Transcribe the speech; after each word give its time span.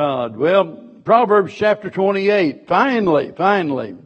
God. 0.00 0.34
Well, 0.34 0.64
Proverbs 1.04 1.52
chapter 1.52 1.90
28. 1.90 2.66
Finally, 2.66 3.34
finally. 3.36 3.96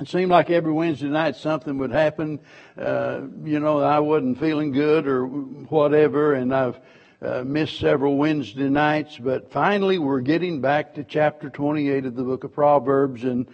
It 0.00 0.06
seemed 0.06 0.30
like 0.30 0.50
every 0.50 0.72
Wednesday 0.72 1.08
night 1.08 1.34
something 1.34 1.78
would 1.78 1.90
happen. 1.90 2.38
Uh, 2.80 3.22
you 3.42 3.58
know, 3.58 3.80
I 3.80 3.98
wasn't 3.98 4.38
feeling 4.38 4.70
good 4.70 5.08
or 5.08 5.26
whatever, 5.26 6.34
and 6.34 6.54
I've 6.54 6.78
uh, 7.20 7.42
missed 7.42 7.80
several 7.80 8.18
Wednesday 8.18 8.68
nights, 8.68 9.18
but 9.18 9.50
finally 9.50 9.98
we're 9.98 10.20
getting 10.20 10.60
back 10.60 10.94
to 10.94 11.02
chapter 11.02 11.50
28 11.50 12.06
of 12.06 12.14
the 12.14 12.22
book 12.22 12.44
of 12.44 12.52
Proverbs, 12.52 13.24
and 13.24 13.48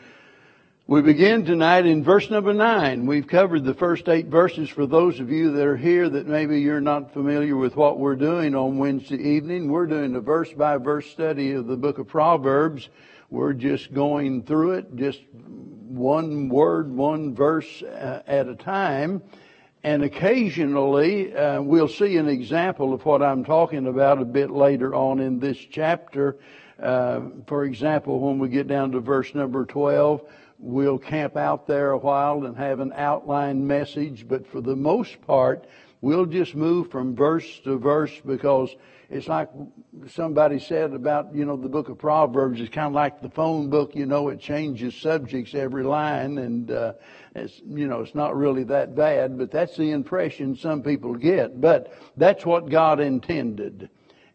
we 0.89 1.03
begin 1.03 1.45
tonight 1.45 1.85
in 1.85 2.03
verse 2.03 2.31
number 2.31 2.55
nine. 2.55 3.05
We've 3.05 3.27
covered 3.27 3.63
the 3.63 3.75
first 3.75 4.09
eight 4.09 4.29
verses 4.29 4.71
for 4.71 4.87
those 4.87 5.21
of 5.21 5.31
you 5.31 5.53
that 5.53 5.67
are 5.67 5.77
here 5.77 6.09
that 6.09 6.27
maybe 6.27 6.63
you're 6.63 6.81
not 6.81 7.13
familiar 7.13 7.59
with 7.59 7.77
what 7.77 7.99
we're 7.99 8.17
doing 8.17 8.55
on 8.55 8.79
Wednesday 8.79 9.19
evening. 9.19 9.71
We're 9.71 9.85
doing 9.85 10.17
a 10.17 10.21
verse 10.21 10.51
by 10.51 10.79
verse 10.79 11.05
study 11.11 11.53
of 11.53 11.67
the 11.67 11.77
book 11.77 11.99
of 11.99 12.09
Proverbs. 12.09 12.89
We're 13.29 13.53
just 13.53 13.93
going 13.93 14.45
through 14.45 14.79
it, 14.79 14.97
just 14.97 15.21
one 15.35 16.49
word, 16.49 16.91
one 16.91 17.35
verse 17.35 17.83
uh, 17.83 18.23
at 18.27 18.49
a 18.49 18.57
time. 18.57 19.21
And 19.83 20.03
occasionally, 20.03 21.37
uh, 21.37 21.61
we'll 21.61 21.89
see 21.89 22.17
an 22.17 22.29
example 22.29 22.95
of 22.95 23.05
what 23.05 23.21
I'm 23.21 23.45
talking 23.45 23.89
about 23.89 24.23
a 24.23 24.25
bit 24.25 24.49
later 24.49 24.95
on 24.95 25.21
in 25.21 25.39
this 25.39 25.59
chapter. 25.59 26.39
Uh, 26.83 27.21
for 27.47 27.65
example, 27.65 28.21
when 28.21 28.39
we 28.39 28.49
get 28.49 28.69
down 28.69 28.93
to 28.93 29.01
verse 29.01 29.35
number 29.35 29.67
12, 29.67 30.23
We'll 30.59 30.99
camp 30.99 31.37
out 31.37 31.67
there 31.67 31.93
a 31.93 31.99
while 31.99 32.45
and 32.45 32.57
have 32.57 32.81
an 32.81 32.93
outline 32.97 33.67
message, 33.67 34.27
but 34.27 34.47
for 34.47 34.61
the 34.61 34.75
most 34.75 35.21
part, 35.23 35.67
we'll 36.01 36.27
just 36.27 36.55
move 36.55 36.91
from 36.91 37.15
verse 37.15 37.61
to 37.61 37.79
verse 37.79 38.13
because 38.27 38.75
it's 39.09 39.29
like 39.29 39.49
somebody 40.09 40.59
said 40.59 40.93
about, 40.93 41.35
you 41.35 41.45
know, 41.45 41.57
the 41.57 41.69
book 41.69 41.89
of 41.89 41.99
Proverbs. 41.99 42.61
It's 42.61 42.75
kind 42.75 42.89
of 42.89 42.93
like 42.93 43.23
the 43.23 43.31
phone 43.31 43.71
book, 43.71 43.95
you 43.95 44.05
know, 44.05 44.29
it 44.29 44.41
changes 44.41 44.95
subjects 44.97 45.55
every 45.55 45.85
line 45.85 46.39
and, 46.39 46.71
uh, 46.71 46.93
it's, 47.35 47.61
you 47.65 47.87
know, 47.87 48.01
it's 48.01 48.15
not 48.15 48.37
really 48.37 48.65
that 48.65 48.97
bad, 48.97 49.39
but 49.39 49.51
that's 49.51 49.77
the 49.77 49.93
impression 49.93 50.57
some 50.57 50.83
people 50.83 51.15
get. 51.15 51.61
But 51.61 51.93
that's 52.17 52.45
what 52.45 52.69
God 52.69 53.01
intended. 53.01 53.89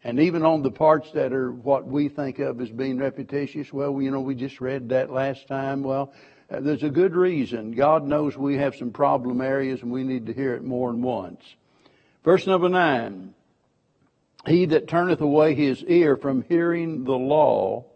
And 0.04 0.20
even 0.20 0.44
on 0.44 0.62
the 0.62 0.70
parts 0.70 1.10
that 1.12 1.32
are 1.32 1.50
what 1.50 1.86
we 1.86 2.10
think 2.10 2.38
of 2.38 2.60
as 2.60 2.68
being 2.68 2.98
repetitious, 2.98 3.72
well, 3.72 4.00
you 4.02 4.10
know, 4.10 4.20
we 4.20 4.34
just 4.34 4.60
read 4.60 4.90
that 4.90 5.10
last 5.10 5.48
time. 5.48 5.82
Well, 5.82 6.12
uh, 6.50 6.60
there's 6.60 6.82
a 6.82 6.90
good 6.90 7.16
reason. 7.16 7.72
God 7.72 8.06
knows 8.06 8.36
we 8.36 8.58
have 8.58 8.76
some 8.76 8.90
problem 8.90 9.40
areas 9.40 9.80
and 9.80 9.90
we 9.90 10.04
need 10.04 10.26
to 10.26 10.34
hear 10.34 10.54
it 10.54 10.62
more 10.62 10.92
than 10.92 11.00
once. 11.00 11.42
Verse 12.22 12.46
number 12.46 12.68
nine. 12.68 13.34
He 14.46 14.66
that 14.66 14.88
turneth 14.88 15.22
away 15.22 15.54
his 15.54 15.82
ear 15.84 16.18
from 16.18 16.42
hearing 16.42 17.04
the 17.04 17.16
law, 17.16 17.86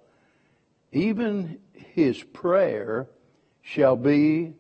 even 0.92 1.58
his 1.74 2.22
prayer 2.22 3.06
shall 3.60 3.96
be 3.96 4.54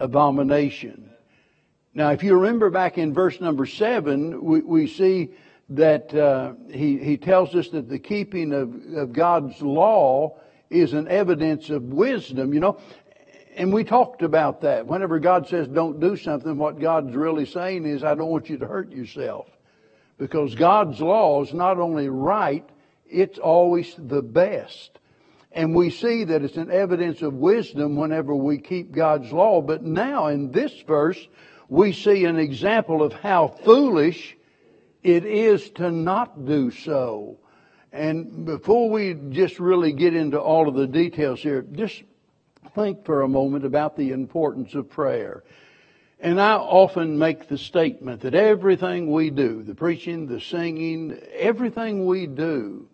abomination. 0.00 1.10
Now, 1.94 2.10
if 2.10 2.24
you 2.24 2.34
remember 2.34 2.68
back 2.70 2.98
in 2.98 3.14
verse 3.14 3.40
number 3.40 3.64
seven, 3.64 4.42
we, 4.42 4.60
we 4.60 4.86
see 4.88 5.30
that 5.70 6.14
uh, 6.14 6.54
he, 6.70 6.98
he 6.98 7.16
tells 7.16 7.54
us 7.54 7.68
that 7.70 7.88
the 7.88 7.98
keeping 7.98 8.52
of, 8.52 8.74
of 8.96 9.12
God's 9.12 9.60
law 9.60 10.38
is 10.70 10.92
an 10.92 11.08
evidence 11.08 11.70
of 11.70 11.82
wisdom, 11.82 12.54
you 12.54 12.60
know. 12.60 12.78
And 13.56 13.72
we 13.72 13.84
talked 13.84 14.22
about 14.22 14.62
that. 14.62 14.86
Whenever 14.86 15.18
God 15.18 15.48
says 15.48 15.66
don't 15.68 16.00
do 16.00 16.16
something, 16.16 16.56
what 16.56 16.80
God's 16.80 17.14
really 17.14 17.44
saying 17.44 17.86
is, 17.86 18.04
I 18.04 18.14
don't 18.14 18.30
want 18.30 18.48
you 18.48 18.58
to 18.58 18.66
hurt 18.66 18.92
yourself. 18.92 19.48
Because 20.16 20.54
God's 20.54 21.00
law 21.00 21.42
is 21.42 21.52
not 21.52 21.78
only 21.78 22.08
right, 22.08 22.68
it's 23.06 23.38
always 23.38 23.94
the 23.98 24.22
best. 24.22 24.98
And 25.52 25.74
we 25.74 25.90
see 25.90 26.24
that 26.24 26.42
it's 26.42 26.56
an 26.56 26.70
evidence 26.70 27.22
of 27.22 27.34
wisdom 27.34 27.96
whenever 27.96 28.34
we 28.34 28.58
keep 28.58 28.92
God's 28.92 29.32
law. 29.32 29.60
But 29.60 29.82
now 29.82 30.26
in 30.26 30.52
this 30.52 30.72
verse, 30.86 31.18
we 31.68 31.92
see 31.92 32.24
an 32.24 32.38
example 32.38 33.02
of 33.02 33.12
how 33.12 33.48
foolish 33.48 34.36
it 35.02 35.24
is 35.24 35.70
to 35.70 35.90
not 35.90 36.44
do 36.44 36.70
so. 36.70 37.38
And 37.92 38.44
before 38.44 38.90
we 38.90 39.14
just 39.30 39.58
really 39.58 39.92
get 39.92 40.14
into 40.14 40.38
all 40.40 40.68
of 40.68 40.74
the 40.74 40.86
details 40.86 41.40
here, 41.40 41.62
just 41.62 42.02
think 42.74 43.04
for 43.04 43.22
a 43.22 43.28
moment 43.28 43.64
about 43.64 43.96
the 43.96 44.10
importance 44.10 44.74
of 44.74 44.90
prayer. 44.90 45.42
And 46.20 46.40
I 46.40 46.54
often 46.54 47.18
make 47.18 47.48
the 47.48 47.58
statement 47.58 48.22
that 48.22 48.34
everything 48.34 49.10
we 49.10 49.30
do, 49.30 49.62
the 49.62 49.74
preaching, 49.74 50.26
the 50.26 50.40
singing, 50.40 51.16
everything 51.32 52.06
we 52.06 52.26
do, 52.26 52.88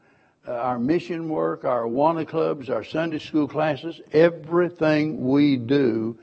uh, 0.46 0.52
our 0.52 0.78
mission 0.78 1.30
work, 1.30 1.64
our 1.64 1.84
Awana 1.84 2.28
clubs, 2.28 2.68
our 2.68 2.84
Sunday 2.84 3.18
school 3.18 3.48
classes, 3.48 3.98
everything 4.12 5.26
we 5.26 5.56
do 5.56 6.18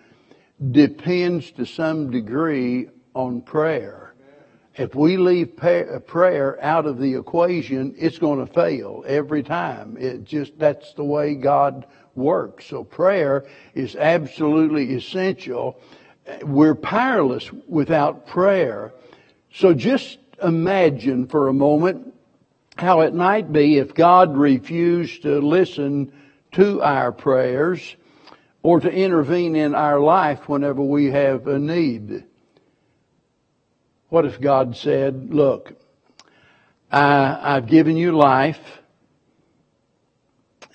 depends 0.71 1.49
to 1.51 1.65
some 1.65 2.11
degree 2.11 2.87
on 3.15 3.41
prayer. 3.41 4.10
If 4.77 4.95
we 4.95 5.17
leave 5.17 5.57
prayer 5.57 6.57
out 6.61 6.85
of 6.85 6.97
the 6.97 7.15
equation, 7.15 7.93
it's 7.97 8.17
going 8.17 8.45
to 8.45 8.53
fail 8.53 9.03
every 9.05 9.43
time. 9.43 9.97
It 9.99 10.23
just, 10.23 10.57
that's 10.57 10.93
the 10.93 11.03
way 11.03 11.35
God 11.35 11.85
works. 12.15 12.65
So 12.67 12.83
prayer 12.83 13.45
is 13.73 13.95
absolutely 13.97 14.93
essential. 14.95 15.77
We're 16.43 16.75
powerless 16.75 17.51
without 17.67 18.27
prayer. 18.27 18.93
So 19.53 19.73
just 19.73 20.19
imagine 20.41 21.27
for 21.27 21.49
a 21.49 21.53
moment 21.53 22.13
how 22.77 23.01
it 23.01 23.13
might 23.13 23.51
be 23.51 23.77
if 23.77 23.93
God 23.93 24.37
refused 24.37 25.23
to 25.23 25.39
listen 25.39 26.13
to 26.53 26.81
our 26.81 27.11
prayers 27.11 27.97
or 28.63 28.79
to 28.79 28.89
intervene 28.89 29.55
in 29.55 29.75
our 29.75 29.99
life 29.99 30.47
whenever 30.47 30.81
we 30.81 31.11
have 31.11 31.47
a 31.47 31.59
need. 31.59 32.23
What 34.11 34.25
if 34.25 34.41
God 34.41 34.75
said, 34.75 35.33
look, 35.33 35.71
I, 36.91 37.53
have 37.53 37.67
given 37.67 37.95
you 37.95 38.11
life 38.11 38.59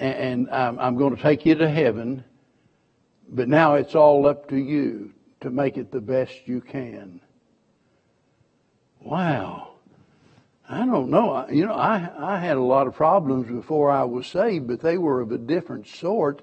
and 0.01 0.49
I'm, 0.49 0.79
I'm 0.79 0.97
going 0.97 1.15
to 1.15 1.21
take 1.21 1.45
you 1.45 1.55
to 1.57 1.69
heaven, 1.69 2.25
but 3.29 3.47
now 3.47 3.75
it's 3.75 3.95
all 3.95 4.27
up 4.27 4.49
to 4.49 4.57
you 4.57 5.13
to 5.43 5.51
make 5.51 5.77
it 5.77 5.93
the 5.93 6.01
best 6.01 6.33
you 6.49 6.63
can. 6.63 7.21
Wow. 9.03 9.73
I 10.67 10.87
don't 10.87 11.11
know. 11.11 11.47
You 11.51 11.67
know, 11.67 11.75
I, 11.75 12.11
I 12.19 12.39
had 12.39 12.57
a 12.57 12.63
lot 12.63 12.87
of 12.87 12.95
problems 12.95 13.49
before 13.49 13.91
I 13.91 14.05
was 14.05 14.27
saved, 14.27 14.67
but 14.67 14.81
they 14.81 14.97
were 14.97 15.21
of 15.21 15.31
a 15.31 15.37
different 15.37 15.89
sort. 15.89 16.41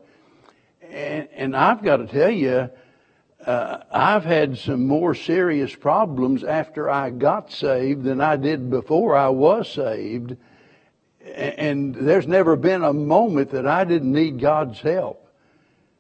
And, 0.84 1.28
and 1.34 1.58
I've 1.58 1.82
got 1.82 1.98
to 1.98 2.06
tell 2.06 2.30
you, 2.30 2.70
uh, 3.46 3.84
I've 3.92 4.24
had 4.24 4.58
some 4.58 4.88
more 4.88 5.14
serious 5.14 5.76
problems 5.76 6.44
after 6.44 6.90
I 6.90 7.10
got 7.10 7.52
saved 7.52 8.04
than 8.04 8.22
I 8.22 8.36
did 8.38 8.70
before 8.70 9.16
I 9.16 9.30
was 9.30 9.72
saved. 9.72 10.38
And 11.36 11.96
there's 11.96 12.28
never 12.28 12.56
been 12.56 12.84
a 12.84 12.94
moment 12.94 13.52
that 13.52 13.66
I 13.68 13.84
didn't 13.86 14.12
need 14.12 14.40
God's 14.40 14.80
help. 14.80 15.20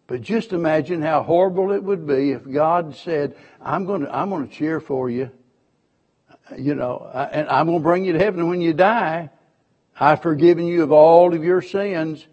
But 0.07 0.21
just 0.21 0.51
imagine 0.51 1.01
how 1.01 1.23
horrible 1.23 1.71
it 1.71 1.83
would 1.83 2.05
be 2.05 2.31
if 2.31 2.49
God 2.49 2.95
said, 2.95 3.35
I'm 3.61 3.85
going 3.85 4.01
to, 4.01 4.15
I'm 4.15 4.29
going 4.29 4.47
to 4.47 4.53
cheer 4.53 4.79
for 4.79 5.09
you. 5.09 5.31
You 6.57 6.75
know, 6.75 7.09
and 7.31 7.47
I'm 7.47 7.67
going 7.67 7.79
to 7.79 7.83
bring 7.83 8.05
you 8.05 8.13
to 8.13 8.19
heaven 8.19 8.49
when 8.49 8.61
you 8.61 8.73
die. 8.73 9.29
I've 9.97 10.21
forgiven 10.21 10.67
you 10.67 10.83
of 10.83 10.91
all 10.91 11.33
of 11.33 11.43
your 11.43 11.61
sins, 11.61 12.25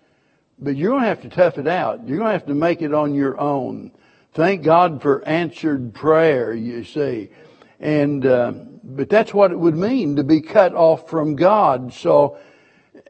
but 0.59 0.77
you're 0.77 0.91
going 0.91 1.03
to 1.03 1.09
have 1.09 1.23
to 1.23 1.29
tough 1.29 1.59
it 1.59 1.69
out. 1.69 2.09
You're 2.09 2.19
going 2.19 2.29
to 2.29 2.33
have 2.33 2.47
to 2.47 2.55
make 2.55 2.83
it 2.83 2.93
on 2.93 3.15
your 3.15 3.39
own. 3.39 3.93
Thank 4.33 4.63
God 4.63 5.03
for 5.03 5.27
answered 5.27 5.93
prayer, 5.93 6.55
you 6.55 6.85
see. 6.85 7.31
And, 7.81 8.25
uh, 8.25 8.53
but 8.85 9.09
that's 9.09 9.35
what 9.35 9.51
it 9.51 9.59
would 9.59 9.77
mean 9.77 10.17
to 10.17 10.25
be 10.25 10.41
cut 10.41 10.75
off 10.75 11.11
from 11.11 11.35
God. 11.35 11.93
So, 11.93 12.39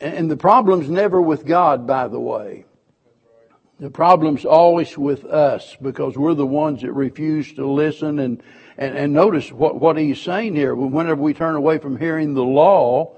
and 0.00 0.30
the 0.30 0.36
problem's 0.36 0.88
never 0.88 1.20
with 1.20 1.44
God, 1.44 1.86
by 1.86 2.08
the 2.08 2.20
way. 2.20 2.64
The 3.80 3.90
problem's 3.90 4.44
always 4.44 4.96
with 4.96 5.24
us 5.24 5.76
because 5.80 6.16
we're 6.16 6.34
the 6.34 6.46
ones 6.46 6.82
that 6.82 6.92
refuse 6.92 7.52
to 7.54 7.66
listen 7.66 8.18
and, 8.18 8.42
and, 8.78 8.96
and 8.96 9.12
notice 9.12 9.52
what, 9.52 9.80
what 9.80 9.98
he's 9.98 10.20
saying 10.20 10.54
here. 10.54 10.74
Whenever 10.74 11.20
we 11.20 11.34
turn 11.34 11.54
away 11.54 11.78
from 11.78 11.98
hearing 11.98 12.32
the 12.32 12.44
law, 12.44 13.16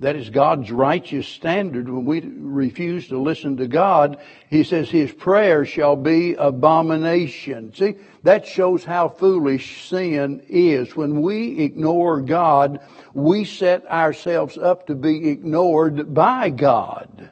that 0.00 0.16
is 0.16 0.28
God's 0.28 0.72
righteous 0.72 1.28
standard. 1.28 1.88
When 1.88 2.04
we 2.04 2.20
refuse 2.20 3.08
to 3.08 3.18
listen 3.18 3.56
to 3.58 3.68
God, 3.68 4.18
He 4.50 4.64
says 4.64 4.90
His 4.90 5.12
prayer 5.12 5.64
shall 5.64 5.94
be 5.94 6.34
abomination. 6.34 7.72
See, 7.74 7.94
that 8.24 8.46
shows 8.46 8.84
how 8.84 9.08
foolish 9.08 9.88
sin 9.88 10.42
is. 10.48 10.96
When 10.96 11.22
we 11.22 11.60
ignore 11.60 12.20
God, 12.20 12.80
we 13.12 13.44
set 13.44 13.86
ourselves 13.86 14.58
up 14.58 14.88
to 14.88 14.96
be 14.96 15.28
ignored 15.28 16.12
by 16.12 16.50
God. 16.50 17.30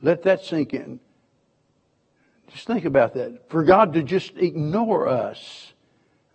Let 0.00 0.22
that 0.22 0.44
sink 0.44 0.74
in. 0.74 1.00
Just 2.52 2.68
think 2.68 2.84
about 2.84 3.14
that. 3.14 3.50
For 3.50 3.64
God 3.64 3.94
to 3.94 4.02
just 4.04 4.36
ignore 4.36 5.08
us 5.08 5.73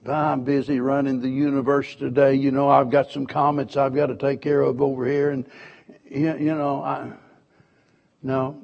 I'm 0.07 0.44
busy 0.44 0.80
running 0.80 1.19
the 1.19 1.30
universe 1.30 1.94
today. 1.96 2.36
You 2.36 2.51
know, 2.51 2.69
I've 2.69 2.90
got 2.90 3.12
some 3.12 3.25
comments 3.25 3.75
I've 3.75 3.94
got 3.94 4.07
to 4.07 4.16
take 4.16 4.42
care 4.42 4.62
of 4.62 4.81
over 4.81 5.06
here. 5.06 5.31
And, 5.31 5.46
you, 6.10 6.38
you 6.38 6.56
know, 6.56 6.81
I, 6.81 7.12
no, 8.24 8.62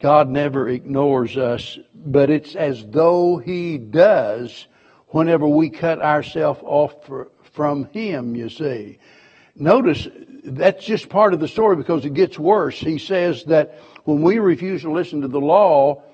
God 0.00 0.30
never 0.30 0.68
ignores 0.68 1.36
us, 1.36 1.78
but 1.94 2.30
it's 2.30 2.54
as 2.54 2.84
though 2.86 3.36
He 3.36 3.76
does 3.76 4.66
whenever 5.08 5.46
we 5.46 5.68
cut 5.68 6.00
ourselves 6.00 6.60
off 6.62 7.04
for, 7.04 7.30
from 7.52 7.84
Him, 7.86 8.34
you 8.34 8.48
see. 8.48 8.98
Notice 9.54 10.08
that's 10.44 10.84
just 10.84 11.10
part 11.10 11.34
of 11.34 11.40
the 11.40 11.48
story 11.48 11.76
because 11.76 12.06
it 12.06 12.14
gets 12.14 12.38
worse. 12.38 12.78
He 12.78 12.98
says 12.98 13.44
that 13.44 13.80
when 14.04 14.22
we 14.22 14.38
refuse 14.38 14.82
to 14.82 14.92
listen 14.92 15.20
to 15.22 15.28
the 15.28 15.40
law, 15.40 16.04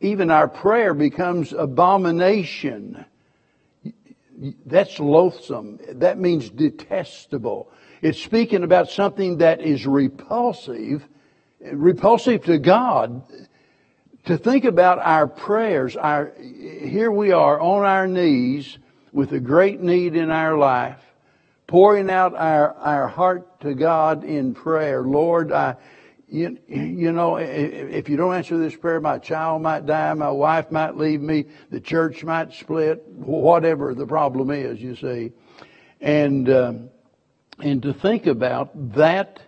even 0.00 0.30
our 0.30 0.48
prayer 0.48 0.92
becomes 0.92 1.54
abomination. 1.54 3.06
That's 4.64 4.98
loathsome. 4.98 5.78
That 5.96 6.18
means 6.18 6.48
detestable. 6.48 7.70
It's 8.00 8.22
speaking 8.22 8.64
about 8.64 8.88
something 8.88 9.38
that 9.38 9.60
is 9.60 9.86
repulsive, 9.86 11.06
repulsive 11.60 12.44
to 12.44 12.58
God. 12.58 13.22
To 14.26 14.38
think 14.38 14.64
about 14.64 14.98
our 14.98 15.26
prayers, 15.26 15.96
our, 15.96 16.32
here 16.38 17.10
we 17.10 17.32
are 17.32 17.60
on 17.60 17.84
our 17.84 18.06
knees 18.06 18.78
with 19.12 19.32
a 19.32 19.40
great 19.40 19.80
need 19.80 20.14
in 20.14 20.30
our 20.30 20.56
life, 20.56 21.00
pouring 21.66 22.10
out 22.10 22.34
our, 22.34 22.74
our 22.74 23.08
heart 23.08 23.60
to 23.60 23.74
God 23.74 24.24
in 24.24 24.54
prayer. 24.54 25.02
Lord, 25.02 25.52
I, 25.52 25.76
you, 26.30 26.58
you 26.68 27.12
know, 27.12 27.36
if 27.36 28.08
you 28.08 28.16
don't 28.16 28.34
answer 28.34 28.56
this 28.56 28.76
prayer, 28.76 29.00
my 29.00 29.18
child 29.18 29.62
might 29.62 29.84
die, 29.86 30.14
my 30.14 30.30
wife 30.30 30.70
might 30.70 30.96
leave 30.96 31.20
me, 31.20 31.46
the 31.70 31.80
church 31.80 32.22
might 32.22 32.52
split, 32.52 33.04
whatever 33.08 33.94
the 33.94 34.06
problem 34.06 34.50
is, 34.50 34.80
you 34.80 34.94
see. 34.94 35.32
And, 36.00 36.48
um, 36.48 36.90
and 37.58 37.82
to 37.82 37.92
think 37.92 38.26
about 38.26 38.94
that 38.94 39.40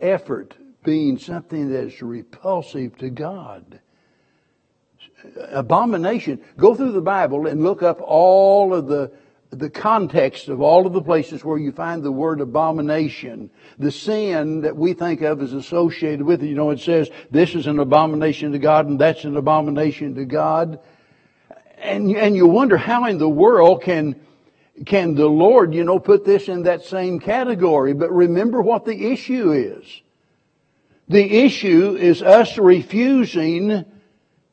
effort 0.00 0.54
being 0.84 1.18
something 1.18 1.70
that's 1.70 2.00
repulsive 2.00 2.96
to 2.98 3.10
God. 3.10 3.80
Abomination. 5.50 6.40
Go 6.56 6.74
through 6.74 6.92
the 6.92 7.00
Bible 7.00 7.46
and 7.46 7.62
look 7.62 7.82
up 7.82 8.00
all 8.02 8.74
of 8.74 8.86
the 8.86 9.10
the 9.58 9.70
context 9.70 10.48
of 10.48 10.60
all 10.60 10.86
of 10.86 10.92
the 10.92 11.02
places 11.02 11.44
where 11.44 11.58
you 11.58 11.72
find 11.72 12.02
the 12.02 12.12
word 12.12 12.40
abomination, 12.40 13.50
the 13.78 13.90
sin 13.90 14.62
that 14.62 14.76
we 14.76 14.92
think 14.94 15.22
of 15.22 15.40
as 15.42 15.52
associated 15.52 16.22
with 16.22 16.42
it. 16.42 16.46
You 16.46 16.54
know, 16.54 16.70
it 16.70 16.80
says 16.80 17.10
this 17.30 17.54
is 17.54 17.66
an 17.66 17.78
abomination 17.78 18.52
to 18.52 18.58
God 18.58 18.86
and 18.86 19.00
that's 19.00 19.24
an 19.24 19.36
abomination 19.36 20.14
to 20.16 20.24
God. 20.24 20.80
And, 21.78 22.14
and 22.16 22.36
you 22.36 22.46
wonder 22.46 22.76
how 22.76 23.06
in 23.06 23.18
the 23.18 23.28
world 23.28 23.82
can, 23.82 24.20
can 24.86 25.14
the 25.14 25.28
Lord, 25.28 25.74
you 25.74 25.84
know, 25.84 25.98
put 25.98 26.24
this 26.24 26.48
in 26.48 26.62
that 26.62 26.84
same 26.84 27.20
category? 27.20 27.92
But 27.92 28.12
remember 28.12 28.62
what 28.62 28.84
the 28.84 29.12
issue 29.12 29.52
is. 29.52 30.02
The 31.08 31.44
issue 31.44 31.96
is 31.96 32.22
us 32.22 32.56
refusing 32.56 33.84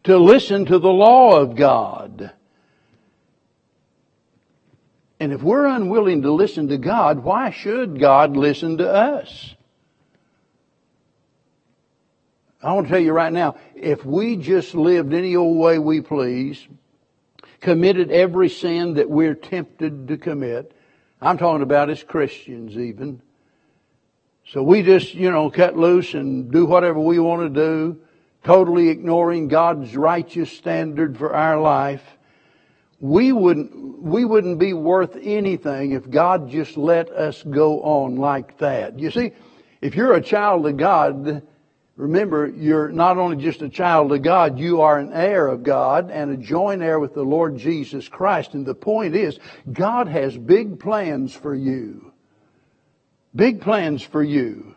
to 0.03 0.17
listen 0.17 0.65
to 0.65 0.79
the 0.79 0.89
law 0.89 1.37
of 1.37 1.55
God. 1.55 2.31
And 5.21 5.31
if 5.31 5.43
we're 5.43 5.67
unwilling 5.67 6.23
to 6.23 6.31
listen 6.31 6.69
to 6.69 6.79
God, 6.79 7.19
why 7.19 7.51
should 7.51 7.99
God 7.99 8.35
listen 8.35 8.79
to 8.79 8.91
us? 8.91 9.53
I 12.59 12.73
want 12.73 12.87
to 12.87 12.91
tell 12.91 12.99
you 12.99 13.13
right 13.13 13.31
now, 13.31 13.57
if 13.75 14.03
we 14.03 14.35
just 14.35 14.73
lived 14.73 15.13
any 15.13 15.35
old 15.35 15.59
way 15.59 15.77
we 15.77 16.01
please, 16.01 16.67
committed 17.59 18.09
every 18.09 18.49
sin 18.49 18.95
that 18.95 19.11
we're 19.11 19.35
tempted 19.35 20.07
to 20.07 20.17
commit, 20.17 20.75
I'm 21.21 21.37
talking 21.37 21.61
about 21.61 21.91
as 21.91 22.01
Christians 22.01 22.75
even. 22.75 23.21
So 24.47 24.63
we 24.63 24.81
just, 24.81 25.13
you 25.13 25.29
know, 25.29 25.51
cut 25.51 25.77
loose 25.77 26.15
and 26.15 26.51
do 26.51 26.65
whatever 26.65 26.99
we 26.99 27.19
want 27.19 27.43
to 27.43 27.61
do, 27.61 28.01
totally 28.43 28.89
ignoring 28.89 29.49
God's 29.49 29.95
righteous 29.95 30.51
standard 30.51 31.19
for 31.19 31.35
our 31.35 31.61
life 31.61 32.01
we 33.01 33.31
wouldn't, 33.31 34.03
we 34.03 34.23
wouldn't 34.23 34.59
be 34.59 34.73
worth 34.73 35.17
anything 35.19 35.91
if 35.91 36.09
God 36.09 36.49
just 36.49 36.77
let 36.77 37.09
us 37.09 37.41
go 37.41 37.81
on 37.81 38.15
like 38.17 38.59
that. 38.59 38.99
You 38.99 39.09
see, 39.09 39.31
if 39.81 39.95
you're 39.95 40.13
a 40.13 40.21
child 40.21 40.67
of 40.67 40.77
God, 40.77 41.41
remember, 41.95 42.47
you're 42.47 42.89
not 42.89 43.17
only 43.17 43.37
just 43.37 43.63
a 43.63 43.69
child 43.69 44.13
of 44.13 44.21
God, 44.21 44.59
you 44.59 44.81
are 44.81 44.99
an 44.99 45.11
heir 45.13 45.47
of 45.47 45.63
God 45.63 46.11
and 46.11 46.31
a 46.31 46.37
joint 46.37 46.83
heir 46.83 46.99
with 46.99 47.15
the 47.15 47.23
Lord 47.23 47.57
Jesus 47.57 48.07
Christ. 48.07 48.53
And 48.53 48.67
the 48.67 48.75
point 48.75 49.15
is, 49.15 49.39
God 49.71 50.07
has 50.07 50.37
big 50.37 50.79
plans 50.79 51.33
for 51.33 51.55
you. 51.55 52.13
Big 53.35 53.61
plans 53.61 54.03
for 54.03 54.21
you. 54.21 54.75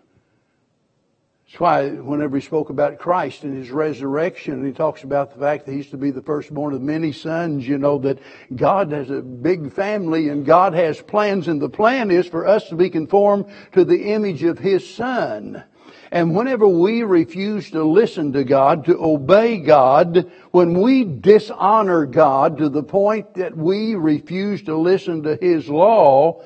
That's 1.54 1.60
why 1.60 1.88
whenever 1.88 2.36
he 2.36 2.42
spoke 2.44 2.70
about 2.70 2.98
Christ 2.98 3.44
and 3.44 3.56
his 3.56 3.70
resurrection, 3.70 4.66
he 4.66 4.72
talks 4.72 5.04
about 5.04 5.32
the 5.32 5.38
fact 5.38 5.66
that 5.66 5.72
he's 5.72 5.88
to 5.90 5.96
be 5.96 6.10
the 6.10 6.20
firstborn 6.20 6.74
of 6.74 6.82
many 6.82 7.12
sons, 7.12 7.64
you 7.64 7.78
know, 7.78 7.98
that 7.98 8.18
God 8.56 8.90
has 8.90 9.08
a 9.08 9.20
big 9.20 9.72
family 9.72 10.30
and 10.30 10.44
God 10.44 10.74
has 10.74 11.00
plans 11.00 11.46
and 11.46 11.62
the 11.62 11.68
plan 11.68 12.10
is 12.10 12.26
for 12.26 12.44
us 12.44 12.68
to 12.70 12.74
be 12.74 12.90
conformed 12.90 13.44
to 13.70 13.84
the 13.84 14.06
image 14.14 14.42
of 14.42 14.58
his 14.58 14.96
son. 14.96 15.62
And 16.10 16.34
whenever 16.34 16.66
we 16.66 17.04
refuse 17.04 17.70
to 17.70 17.84
listen 17.84 18.32
to 18.32 18.42
God, 18.42 18.86
to 18.86 19.00
obey 19.00 19.58
God, 19.58 20.32
when 20.50 20.80
we 20.80 21.04
dishonor 21.04 22.04
God 22.06 22.58
to 22.58 22.68
the 22.68 22.82
point 22.82 23.34
that 23.34 23.56
we 23.56 23.94
refuse 23.94 24.62
to 24.64 24.76
listen 24.76 25.22
to 25.22 25.36
His 25.40 25.68
law, 25.68 26.42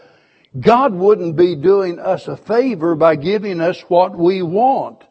God 0.59 0.95
wouldn't 0.95 1.37
be 1.37 1.57
doing 1.57 1.99
us 1.99 2.27
a 2.27 2.37
favor 2.37 2.95
by 2.95 3.17
giving 3.17 3.61
us 3.61 3.81
what 3.89 4.17
we 4.17 4.43
want. 4.43 5.05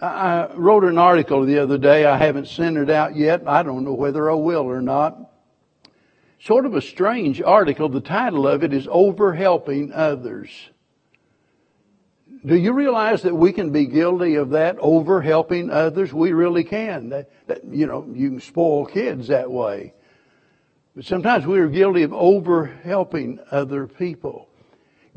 I 0.00 0.48
wrote 0.54 0.84
an 0.84 0.98
article 0.98 1.44
the 1.44 1.58
other 1.58 1.78
day. 1.78 2.04
I 2.04 2.16
haven't 2.16 2.48
sent 2.48 2.76
it 2.76 2.90
out 2.90 3.16
yet. 3.16 3.46
I 3.46 3.62
don't 3.62 3.84
know 3.84 3.92
whether 3.92 4.30
I 4.30 4.34
will 4.34 4.62
or 4.62 4.80
not. 4.80 5.18
Sort 6.40 6.64
of 6.64 6.74
a 6.74 6.80
strange 6.80 7.42
article. 7.42 7.88
The 7.88 8.00
title 8.00 8.48
of 8.48 8.64
it 8.64 8.72
is 8.72 8.88
Over 8.90 9.34
Helping 9.34 9.92
Others. 9.92 10.50
Do 12.44 12.56
you 12.56 12.72
realize 12.72 13.22
that 13.22 13.34
we 13.34 13.52
can 13.52 13.70
be 13.70 13.84
guilty 13.84 14.36
of 14.36 14.50
that, 14.50 14.78
over 14.78 15.20
helping 15.20 15.68
others? 15.70 16.10
We 16.12 16.32
really 16.32 16.64
can. 16.64 17.10
That, 17.10 17.30
that, 17.48 17.64
you 17.66 17.86
know, 17.86 18.06
you 18.10 18.30
can 18.30 18.40
spoil 18.40 18.86
kids 18.86 19.28
that 19.28 19.50
way. 19.50 19.92
But 20.94 21.04
sometimes 21.04 21.46
we 21.46 21.60
are 21.60 21.68
guilty 21.68 22.02
of 22.02 22.12
over 22.12 22.66
helping 22.66 23.38
other 23.50 23.86
people. 23.86 24.48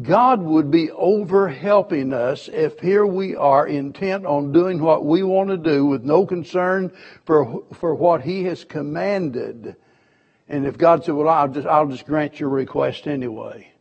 God 0.01 0.41
would 0.41 0.71
be 0.71 0.91
over 0.91 1.49
helping 1.49 2.13
us 2.13 2.47
if 2.47 2.79
here 2.79 3.05
we 3.05 3.35
are 3.35 3.67
intent 3.67 4.25
on 4.25 4.51
doing 4.51 4.81
what 4.81 5.05
we 5.05 5.23
want 5.23 5.49
to 5.49 5.57
do 5.57 5.85
with 5.85 6.03
no 6.03 6.25
concern 6.25 6.91
for, 7.25 7.63
for 7.73 7.93
what 7.93 8.21
He 8.21 8.43
has 8.45 8.63
commanded. 8.63 9.75
And 10.49 10.65
if 10.65 10.77
God 10.77 11.03
said, 11.03 11.13
well, 11.13 11.29
I'll 11.29 11.47
just, 11.47 11.67
I'll 11.67 11.87
just 11.87 12.05
grant 12.05 12.39
your 12.39 12.49
request 12.49 13.07
anyway. 13.07 13.71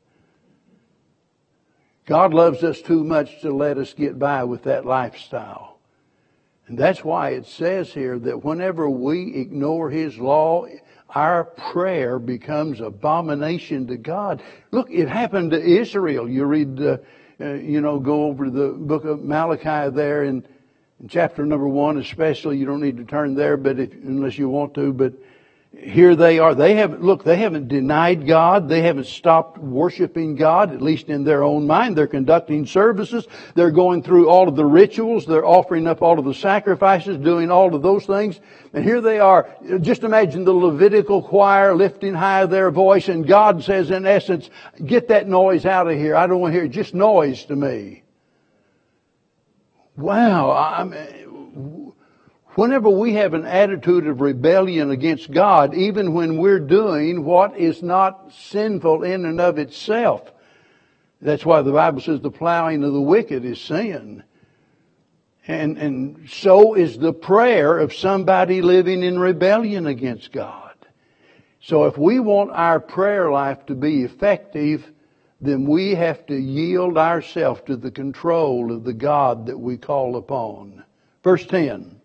God 2.04 2.34
loves 2.34 2.62
us 2.62 2.82
too 2.82 3.04
much 3.04 3.40
to 3.40 3.52
let 3.52 3.78
us 3.78 3.94
get 3.94 4.18
by 4.18 4.44
with 4.44 4.64
that 4.64 4.84
lifestyle. 4.84 5.78
And 6.66 6.78
that's 6.78 7.04
why 7.04 7.30
it 7.30 7.46
says 7.46 7.92
here 7.92 8.18
that 8.18 8.44
whenever 8.44 8.88
we 8.88 9.34
ignore 9.34 9.90
His 9.90 10.18
law, 10.18 10.66
our 11.14 11.44
prayer 11.44 12.18
becomes 12.18 12.80
abomination 12.80 13.86
to 13.88 13.96
God. 13.96 14.42
Look, 14.70 14.90
it 14.90 15.08
happened 15.08 15.50
to 15.50 15.62
Israel. 15.62 16.28
You 16.28 16.44
read, 16.44 16.80
uh, 16.80 16.98
uh, 17.40 17.54
you 17.54 17.80
know, 17.80 17.98
go 17.98 18.24
over 18.24 18.50
the 18.50 18.68
book 18.68 19.04
of 19.04 19.22
Malachi 19.22 19.94
there 19.94 20.24
in, 20.24 20.46
in, 21.00 21.08
chapter 21.08 21.44
number 21.44 21.68
one, 21.68 21.98
especially. 21.98 22.58
You 22.58 22.66
don't 22.66 22.80
need 22.80 22.96
to 22.96 23.04
turn 23.04 23.34
there, 23.34 23.56
but 23.56 23.78
if, 23.78 23.92
unless 23.92 24.38
you 24.38 24.48
want 24.48 24.74
to, 24.74 24.92
but 24.92 25.12
here 25.76 26.14
they 26.14 26.38
are. 26.38 26.54
They 26.54 26.74
haven't, 26.74 27.02
look, 27.02 27.24
they 27.24 27.36
haven't 27.36 27.68
denied 27.68 28.26
God. 28.26 28.68
They 28.68 28.82
haven't 28.82 29.06
stopped 29.06 29.58
worshiping 29.58 30.36
God, 30.36 30.72
at 30.72 30.82
least 30.82 31.08
in 31.08 31.24
their 31.24 31.42
own 31.42 31.66
mind. 31.66 31.96
They're 31.96 32.06
conducting 32.06 32.66
services. 32.66 33.26
They're 33.54 33.70
going 33.70 34.02
through 34.02 34.28
all 34.28 34.48
of 34.48 34.54
the 34.54 34.66
rituals. 34.66 35.24
They're 35.26 35.46
offering 35.46 35.86
up 35.86 36.02
all 36.02 36.18
of 36.18 36.24
the 36.24 36.34
sacrifices, 36.34 37.16
doing 37.18 37.50
all 37.50 37.74
of 37.74 37.82
those 37.82 38.04
things. 38.04 38.38
And 38.74 38.84
here 38.84 39.00
they 39.00 39.18
are. 39.18 39.48
Just 39.80 40.04
imagine 40.04 40.44
the 40.44 40.52
Levitical 40.52 41.22
choir 41.22 41.74
lifting 41.74 42.14
high 42.14 42.46
their 42.46 42.70
voice 42.70 43.08
and 43.08 43.26
God 43.26 43.64
says 43.64 43.90
in 43.90 44.06
essence, 44.06 44.50
get 44.84 45.08
that 45.08 45.26
noise 45.26 45.64
out 45.64 45.90
of 45.90 45.96
here. 45.96 46.14
I 46.14 46.26
don't 46.26 46.40
want 46.40 46.54
to 46.54 46.60
hear 46.60 46.68
just 46.68 46.94
noise 46.94 47.44
to 47.46 47.56
me. 47.56 48.02
Wow. 49.96 50.50
I 50.50 50.84
mean, 50.84 51.91
Whenever 52.54 52.90
we 52.90 53.14
have 53.14 53.32
an 53.32 53.46
attitude 53.46 54.06
of 54.06 54.20
rebellion 54.20 54.90
against 54.90 55.30
God, 55.30 55.74
even 55.74 56.12
when 56.12 56.36
we're 56.36 56.60
doing 56.60 57.24
what 57.24 57.56
is 57.56 57.82
not 57.82 58.30
sinful 58.32 59.04
in 59.04 59.24
and 59.24 59.40
of 59.40 59.58
itself, 59.58 60.30
that's 61.22 61.46
why 61.46 61.62
the 61.62 61.72
Bible 61.72 62.00
says 62.00 62.20
the 62.20 62.30
plowing 62.30 62.84
of 62.84 62.92
the 62.92 63.00
wicked 63.00 63.44
is 63.44 63.60
sin. 63.60 64.22
And, 65.46 65.78
and 65.78 66.28
so 66.28 66.74
is 66.74 66.98
the 66.98 67.12
prayer 67.12 67.78
of 67.78 67.94
somebody 67.94 68.60
living 68.60 69.02
in 69.02 69.18
rebellion 69.18 69.86
against 69.86 70.30
God. 70.30 70.74
So 71.60 71.84
if 71.86 71.96
we 71.96 72.20
want 72.20 72.50
our 72.50 72.80
prayer 72.80 73.30
life 73.30 73.64
to 73.66 73.74
be 73.74 74.02
effective, 74.02 74.90
then 75.40 75.64
we 75.64 75.94
have 75.94 76.26
to 76.26 76.36
yield 76.36 76.98
ourselves 76.98 77.62
to 77.66 77.76
the 77.76 77.90
control 77.90 78.72
of 78.72 78.84
the 78.84 78.92
God 78.92 79.46
that 79.46 79.58
we 79.58 79.78
call 79.78 80.16
upon. 80.16 80.84
Verse 81.24 81.46
10. 81.46 82.01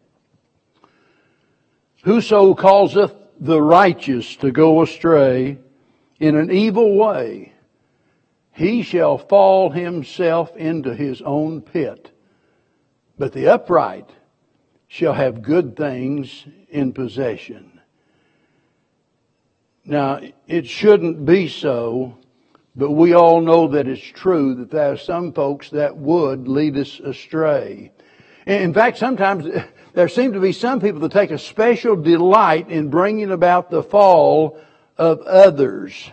Whoso 2.07 2.53
causeth 2.53 3.13
the 3.37 3.61
righteous 3.61 4.37
to 4.37 4.49
go 4.49 4.81
astray 4.81 5.57
in 6.21 6.37
an 6.37 6.49
evil 6.49 6.95
way, 6.95 7.51
he 8.53 8.81
shall 8.81 9.17
fall 9.17 9.71
himself 9.71 10.55
into 10.55 10.95
his 10.95 11.21
own 11.21 11.59
pit. 11.59 12.09
But 13.17 13.33
the 13.33 13.49
upright 13.49 14.09
shall 14.87 15.11
have 15.11 15.41
good 15.41 15.75
things 15.75 16.45
in 16.69 16.93
possession. 16.93 17.81
Now, 19.83 20.21
it 20.47 20.65
shouldn't 20.65 21.25
be 21.25 21.49
so, 21.49 22.17
but 22.73 22.91
we 22.91 23.15
all 23.15 23.41
know 23.41 23.67
that 23.67 23.85
it's 23.85 24.01
true 24.01 24.55
that 24.55 24.71
there 24.71 24.93
are 24.93 24.97
some 24.97 25.33
folks 25.33 25.71
that 25.71 25.97
would 25.97 26.47
lead 26.47 26.77
us 26.77 27.01
astray. 27.01 27.91
In 28.45 28.73
fact, 28.73 28.97
sometimes 28.97 29.45
there 29.97 30.07
seem 30.07 30.33
to 30.33 30.39
be 30.39 30.51
some 30.51 30.79
people 30.79 30.99
that 30.99 31.11
take 31.11 31.31
a 31.31 31.39
special 31.39 31.95
delight 31.95 32.69
in 32.69 32.87
bringing 32.87 33.31
about 33.31 33.71
the 33.71 33.81
fall 33.81 34.59
of 34.95 35.21
others. 35.21 36.11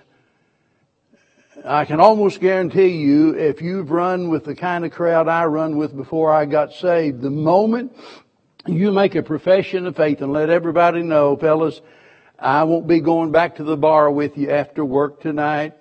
I 1.62 1.84
can 1.84 2.00
almost 2.00 2.40
guarantee 2.40 2.96
you, 2.96 3.36
if 3.36 3.60
you've 3.60 3.90
run 3.90 4.30
with 4.30 4.46
the 4.46 4.54
kind 4.54 4.86
of 4.86 4.92
crowd 4.92 5.28
I 5.28 5.44
run 5.44 5.76
with 5.76 5.94
before 5.94 6.32
I 6.32 6.46
got 6.46 6.72
saved, 6.72 7.20
the 7.20 7.28
moment 7.28 7.94
you 8.66 8.90
make 8.90 9.16
a 9.16 9.22
profession 9.22 9.86
of 9.86 9.96
faith 9.96 10.22
and 10.22 10.32
let 10.32 10.48
everybody 10.48 11.02
know, 11.02 11.36
fellas, 11.36 11.82
I 12.38 12.62
won't 12.62 12.86
be 12.86 13.00
going 13.00 13.32
back 13.32 13.56
to 13.56 13.64
the 13.64 13.76
bar 13.76 14.10
with 14.10 14.38
you 14.38 14.50
after 14.50 14.82
work 14.82 15.20
tonight. 15.20 15.74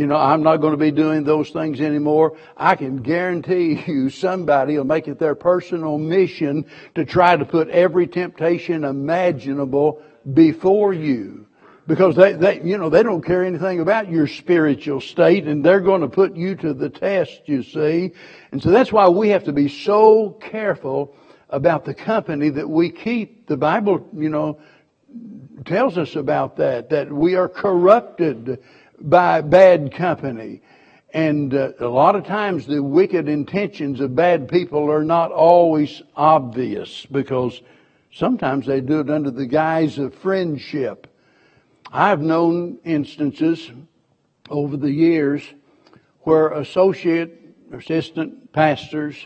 You 0.00 0.06
know, 0.06 0.16
I'm 0.16 0.42
not 0.42 0.62
going 0.62 0.70
to 0.70 0.78
be 0.78 0.92
doing 0.92 1.24
those 1.24 1.50
things 1.50 1.78
anymore. 1.78 2.38
I 2.56 2.74
can 2.74 3.02
guarantee 3.02 3.84
you 3.86 4.08
somebody 4.08 4.78
will 4.78 4.84
make 4.84 5.08
it 5.08 5.18
their 5.18 5.34
personal 5.34 5.98
mission 5.98 6.64
to 6.94 7.04
try 7.04 7.36
to 7.36 7.44
put 7.44 7.68
every 7.68 8.06
temptation 8.06 8.84
imaginable 8.84 10.02
before 10.32 10.94
you 10.94 11.46
because 11.86 12.16
they, 12.16 12.32
they, 12.32 12.62
you 12.62 12.78
know, 12.78 12.88
they 12.88 13.02
don't 13.02 13.20
care 13.20 13.44
anything 13.44 13.80
about 13.80 14.10
your 14.10 14.26
spiritual 14.26 15.02
state 15.02 15.46
and 15.46 15.62
they're 15.62 15.80
going 15.80 16.00
to 16.00 16.08
put 16.08 16.34
you 16.34 16.54
to 16.54 16.72
the 16.72 16.88
test, 16.88 17.42
you 17.44 17.62
see. 17.62 18.12
And 18.52 18.62
so 18.62 18.70
that's 18.70 18.90
why 18.90 19.06
we 19.10 19.28
have 19.28 19.44
to 19.44 19.52
be 19.52 19.68
so 19.68 20.30
careful 20.30 21.14
about 21.50 21.84
the 21.84 21.92
company 21.92 22.48
that 22.48 22.70
we 22.70 22.88
keep. 22.88 23.48
The 23.48 23.58
Bible, 23.58 24.08
you 24.16 24.30
know, 24.30 24.60
tells 25.66 25.98
us 25.98 26.16
about 26.16 26.56
that, 26.56 26.88
that 26.88 27.12
we 27.12 27.34
are 27.34 27.48
corrupted 27.48 28.62
by 29.00 29.40
bad 29.40 29.92
company. 29.92 30.62
And 31.12 31.54
uh, 31.54 31.72
a 31.80 31.86
lot 31.86 32.14
of 32.14 32.24
times 32.24 32.66
the 32.66 32.82
wicked 32.82 33.28
intentions 33.28 34.00
of 34.00 34.14
bad 34.14 34.48
people 34.48 34.90
are 34.90 35.04
not 35.04 35.32
always 35.32 36.02
obvious 36.14 37.06
because 37.06 37.60
sometimes 38.12 38.66
they 38.66 38.80
do 38.80 39.00
it 39.00 39.10
under 39.10 39.30
the 39.30 39.46
guise 39.46 39.98
of 39.98 40.14
friendship. 40.14 41.06
I've 41.92 42.20
known 42.20 42.78
instances 42.84 43.70
over 44.48 44.76
the 44.76 44.90
years 44.90 45.42
where 46.20 46.50
associate, 46.50 47.40
assistant 47.72 48.52
pastors 48.52 49.16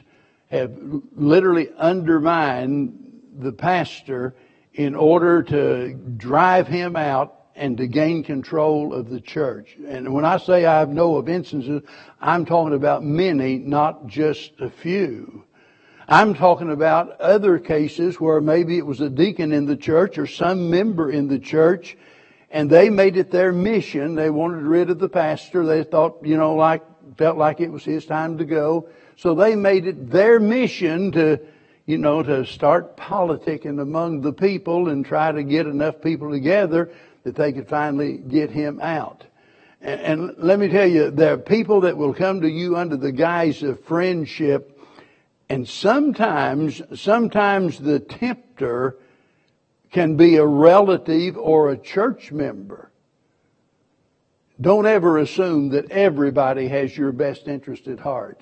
have 0.51 0.73
literally 1.15 1.69
undermined 1.77 2.99
the 3.39 3.53
pastor 3.53 4.35
in 4.73 4.95
order 4.95 5.43
to 5.43 5.95
drive 6.17 6.67
him 6.67 6.97
out 6.97 7.44
and 7.57 7.77
to 7.79 7.87
gain 7.87 8.25
control 8.25 8.93
of 8.93 9.09
the 9.11 9.21
church. 9.21 9.77
And 9.87 10.13
when 10.13 10.25
I 10.25 10.39
say 10.39 10.67
I 10.67 10.85
know 10.85 11.17
of 11.17 11.29
instances, 11.29 11.83
I'm 12.21 12.45
talking 12.45 12.75
about 12.75 13.05
many, 13.05 13.59
not 13.59 14.07
just 14.07 14.53
a 14.61 14.71
few. 14.71 15.45
I'm 16.09 16.35
talking 16.35 16.71
about 16.71 17.21
other 17.21 17.59
cases 17.59 18.21
where 18.21 18.41
maybe 18.41 18.77
it 18.77 18.85
was 18.85 19.01
a 19.01 19.09
deacon 19.09 19.53
in 19.53 19.67
the 19.67 19.77
church 19.77 20.19
or 20.19 20.27
some 20.27 20.69
member 20.69 21.11
in 21.11 21.29
the 21.29 21.39
church 21.39 21.97
and 22.55 22.71
they 22.71 22.89
made 22.89 23.17
it 23.17 23.33
their 23.33 23.53
mission. 23.53 24.15
They 24.15 24.31
wanted 24.31 24.63
rid 24.63 24.89
of 24.89 25.01
the 25.01 25.09
pastor. 25.09 25.67
They 25.67 25.83
thought, 25.83 26.19
you 26.23 26.37
know, 26.37 26.55
like, 26.55 26.85
felt 27.17 27.37
like 27.37 27.61
it 27.61 27.71
was 27.71 27.85
his 27.85 28.07
time 28.07 28.39
to 28.39 28.45
go. 28.45 28.89
So 29.17 29.35
they 29.35 29.57
made 29.57 29.89
it 29.89 30.09
their 30.09 30.39
mission 30.39 31.11
to, 31.13 31.41
you 31.85 31.99
know, 31.99 32.23
to 32.23 32.47
start 32.47 32.97
politicking 32.97 33.81
among 33.81 34.21
the 34.21 34.33
people 34.33 34.89
and 34.89 35.05
try 35.05 35.33
to 35.33 35.43
get 35.43 35.67
enough 35.67 36.01
people 36.01 36.31
together 36.31 36.93
that 37.25 37.35
they 37.35 37.53
could 37.53 37.69
finally 37.69 38.19
get 38.19 38.51
him 38.51 38.81
out. 38.81 39.25
And, 39.81 40.01
and 40.01 40.35
let 40.39 40.59
me 40.59 40.69
tell 40.69 40.87
you, 40.87 41.11
there 41.11 41.35
are 41.35 41.39
people 41.39 41.83
that 41.83 41.97
will 41.97 42.15
come 42.15 42.41
to 42.43 42.49
you 42.49 42.77
under 42.77 42.97
the 42.97 43.13
guise 43.13 43.63
of 43.63 43.83
friendship, 43.85 44.81
and 45.49 45.69
sometimes, 45.69 46.81
sometimes 46.95 47.79
the 47.79 48.01
tempter 48.01 48.97
can 49.91 50.17
be 50.17 50.37
a 50.37 50.47
relative 50.47 51.37
or 51.37 51.71
a 51.71 51.77
church 51.77 52.33
member. 52.33 52.91
Don't 54.61 54.87
ever 54.87 55.19
assume 55.19 55.71
that 55.71 55.91
everybody 55.91 56.69
has 56.69 56.97
your 56.97 57.13
best 57.13 57.49
interest 57.49 57.89
at 57.89 58.01
heart. 58.01 58.41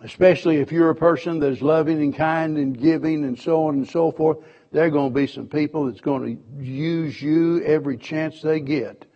Especially 0.00 0.56
if 0.56 0.70
you're 0.70 0.90
a 0.90 0.94
person 0.94 1.40
that's 1.40 1.60
loving 1.60 2.00
and 2.00 2.14
kind 2.14 2.56
and 2.56 2.80
giving 2.80 3.24
and 3.24 3.38
so 3.38 3.66
on 3.66 3.74
and 3.74 3.88
so 3.88 4.12
forth, 4.12 4.38
there 4.72 4.84
are 4.84 4.90
going 4.90 5.12
to 5.12 5.14
be 5.14 5.26
some 5.26 5.46
people 5.46 5.86
that's 5.86 6.00
going 6.00 6.36
to 6.36 6.64
use 6.64 7.20
you 7.20 7.62
every 7.64 7.96
chance 7.96 8.42
they 8.42 8.60
get. 8.60 9.06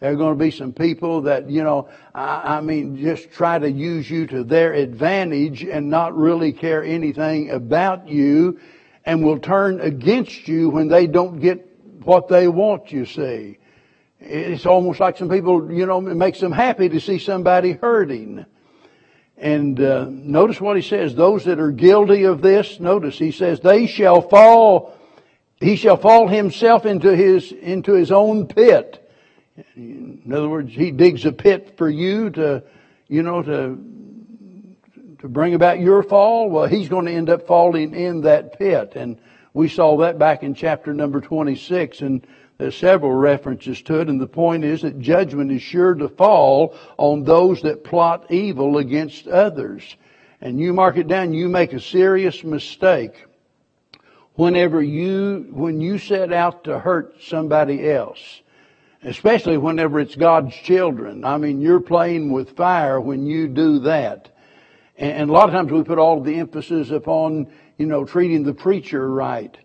There 0.00 0.12
are 0.12 0.16
going 0.16 0.36
to 0.36 0.44
be 0.44 0.50
some 0.50 0.72
people 0.72 1.22
that, 1.22 1.48
you 1.48 1.62
know, 1.62 1.88
I, 2.14 2.56
I, 2.56 2.60
mean, 2.60 2.96
just 2.96 3.30
try 3.30 3.58
to 3.58 3.70
use 3.70 4.10
you 4.10 4.26
to 4.28 4.42
their 4.42 4.72
advantage 4.74 5.62
and 5.62 5.90
not 5.90 6.16
really 6.16 6.52
care 6.52 6.82
anything 6.82 7.50
about 7.50 8.08
you 8.08 8.58
and 9.04 9.24
will 9.24 9.38
turn 9.38 9.80
against 9.80 10.48
you 10.48 10.70
when 10.70 10.88
they 10.88 11.06
don't 11.06 11.40
get 11.40 11.68
what 12.04 12.28
they 12.28 12.48
want, 12.48 12.90
you 12.90 13.06
see. 13.06 13.58
It's 14.18 14.66
almost 14.66 15.00
like 15.00 15.16
some 15.16 15.28
people, 15.28 15.72
you 15.72 15.86
know, 15.86 15.98
it 15.98 16.14
makes 16.14 16.40
them 16.40 16.52
happy 16.52 16.88
to 16.88 17.00
see 17.00 17.18
somebody 17.18 17.72
hurting. 17.72 18.44
And 19.42 19.80
uh, 19.80 20.06
notice 20.08 20.60
what 20.60 20.76
he 20.76 20.82
says. 20.82 21.14
Those 21.14 21.44
that 21.44 21.58
are 21.58 21.72
guilty 21.72 22.24
of 22.24 22.42
this, 22.42 22.78
notice 22.78 23.18
he 23.18 23.32
says, 23.32 23.60
they 23.60 23.86
shall 23.86 24.22
fall. 24.22 24.96
He 25.60 25.76
shall 25.76 25.96
fall 25.96 26.28
himself 26.28 26.86
into 26.86 27.14
his 27.14 27.52
into 27.52 27.92
his 27.92 28.12
own 28.12 28.46
pit. 28.46 28.98
In 29.76 30.32
other 30.32 30.48
words, 30.48 30.72
he 30.72 30.92
digs 30.92 31.24
a 31.24 31.32
pit 31.32 31.74
for 31.76 31.90
you 31.90 32.30
to, 32.30 32.62
you 33.08 33.22
know, 33.22 33.42
to 33.42 33.78
to 35.22 35.28
bring 35.28 35.54
about 35.54 35.78
your 35.78 36.02
fall, 36.02 36.50
well, 36.50 36.66
he's 36.66 36.88
going 36.88 37.06
to 37.06 37.12
end 37.12 37.30
up 37.30 37.46
falling 37.46 37.94
in 37.94 38.22
that 38.22 38.58
pit. 38.58 38.94
And 38.96 39.18
we 39.54 39.68
saw 39.68 39.96
that 39.98 40.18
back 40.18 40.42
in 40.42 40.54
chapter 40.54 40.92
number 40.92 41.20
26 41.20 42.00
and 42.00 42.26
there's 42.62 42.76
several 42.76 43.12
references 43.12 43.82
to 43.82 43.98
it. 43.98 44.08
And 44.08 44.20
the 44.20 44.28
point 44.28 44.64
is 44.64 44.82
that 44.82 45.00
judgment 45.00 45.50
is 45.50 45.62
sure 45.62 45.94
to 45.94 46.08
fall 46.08 46.76
on 46.96 47.24
those 47.24 47.60
that 47.62 47.82
plot 47.82 48.30
evil 48.30 48.78
against 48.78 49.26
others. 49.26 49.82
And 50.40 50.60
you 50.60 50.72
mark 50.72 50.96
it 50.96 51.08
down, 51.08 51.34
you 51.34 51.48
make 51.48 51.72
a 51.72 51.80
serious 51.80 52.44
mistake 52.44 53.26
whenever 54.34 54.80
you, 54.80 55.48
when 55.50 55.80
you 55.80 55.98
set 55.98 56.32
out 56.32 56.62
to 56.64 56.78
hurt 56.78 57.16
somebody 57.22 57.90
else. 57.90 58.20
Especially 59.02 59.58
whenever 59.58 59.98
it's 59.98 60.14
God's 60.14 60.54
children. 60.54 61.24
I 61.24 61.38
mean, 61.38 61.60
you're 61.60 61.80
playing 61.80 62.30
with 62.30 62.56
fire 62.56 63.00
when 63.00 63.26
you 63.26 63.48
do 63.48 63.80
that. 63.80 64.28
And 64.96 65.28
a 65.28 65.32
lot 65.32 65.48
of 65.48 65.52
times 65.52 65.72
we 65.72 65.82
put 65.82 65.98
all 65.98 66.20
the 66.20 66.36
emphasis 66.36 66.90
upon, 66.90 67.48
you 67.76 67.86
know, 67.86 68.04
treating 68.04 68.44
the 68.44 68.54
preacher 68.54 69.12
right. 69.12 69.58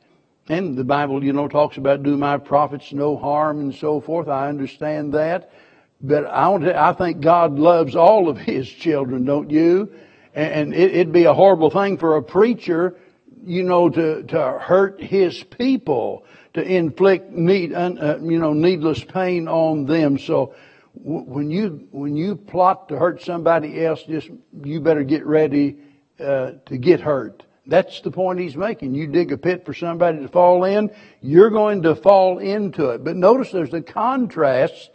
And 0.50 0.77
the 0.77 0.84
Bible, 0.84 1.24
you 1.24 1.34
know, 1.34 1.48
talks 1.48 1.77
about 1.77 2.04
do 2.04 2.16
my 2.16 2.38
prophets 2.38 2.94
no 2.94 3.18
harm 3.18 3.60
and 3.60 3.75
so 3.75 4.00
forth. 4.00 4.27
I 4.27 4.48
understand 4.48 5.13
that. 5.13 5.51
But 6.00 6.25
I, 6.25 6.48
want 6.50 6.63
to, 6.63 6.80
I 6.80 6.94
think 6.94 7.22
God 7.22 7.58
loves 7.58 7.96
all 7.96 8.30
of 8.30 8.38
His 8.38 8.70
children, 8.70 9.25
don't 9.25 9.50
you? 9.50 9.92
And 10.34 10.74
it, 10.74 10.96
it'd 10.96 11.12
be 11.12 11.25
a 11.25 11.34
horrible 11.34 11.70
thing 11.70 11.98
for 11.98 12.18
a 12.18 12.24
preacher, 12.24 12.96
you 13.44 13.63
know, 13.63 13.89
to, 13.89 14.24
to 14.24 14.60
hurt 14.60 15.01
His 15.01 15.44
people, 15.44 16.24
to 16.54 16.62
inflict 16.62 17.32
need, 17.32 17.74
uh, 17.74 18.20
you 18.22 18.39
know, 18.39 18.54
needless 18.54 19.04
pain 19.04 19.48
on 19.48 19.86
them. 19.86 20.18
So 20.18 20.54
when 20.94 21.51
you 21.51 21.88
when 21.92 22.16
you 22.16 22.36
plot 22.36 22.89
to 22.89 22.98
hurt 22.98 23.22
somebody 23.22 23.84
else, 23.84 24.04
just 24.04 24.30
you 24.63 24.80
better 24.80 25.04
get 25.04 25.25
ready 25.25 25.77
uh, 26.20 26.51
to 26.66 26.77
get 26.77 27.01
hurt. 27.01 27.44
That's 27.68 28.00
the 28.02 28.12
point 28.12 28.40
he's 28.40 28.56
making. 28.56 28.96
You 28.96 29.08
dig 29.08 29.32
a 29.32 29.38
pit 29.38 29.66
for 29.66 29.74
somebody 29.74 30.20
to 30.20 30.28
fall 30.30 30.64
in, 30.64 30.90
you're 31.22 31.50
going 31.50 31.84
to 31.84 31.96
fall 31.96 32.40
into 32.40 32.92
it. 32.92 33.04
But 33.04 33.18
notice 33.18 33.52
there's 33.52 33.74
a 33.74 33.82
contrast 33.82 34.92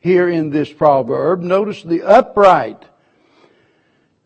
here 0.00 0.28
in 0.28 0.50
this 0.50 0.72
proverb. 0.72 1.40
Notice 1.40 1.82
the 1.82 2.02
upright. 2.02 2.84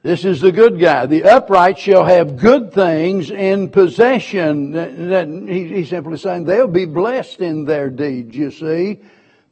This 0.02 0.24
is 0.24 0.40
the 0.40 0.52
good 0.52 0.78
guy. 0.78 1.06
The 1.06 1.24
upright 1.24 1.78
shall 1.78 2.04
have 2.04 2.36
good 2.36 2.74
things 2.74 3.30
in 3.30 3.70
possession. 3.70 5.48
He's 5.48 5.88
simply 5.88 6.18
saying 6.18 6.44
they'll 6.44 6.66
be 6.66 6.84
blessed 6.84 7.40
in 7.40 7.64
their 7.64 7.88
deeds, 7.88 8.36
you 8.36 8.50
see. 8.50 9.00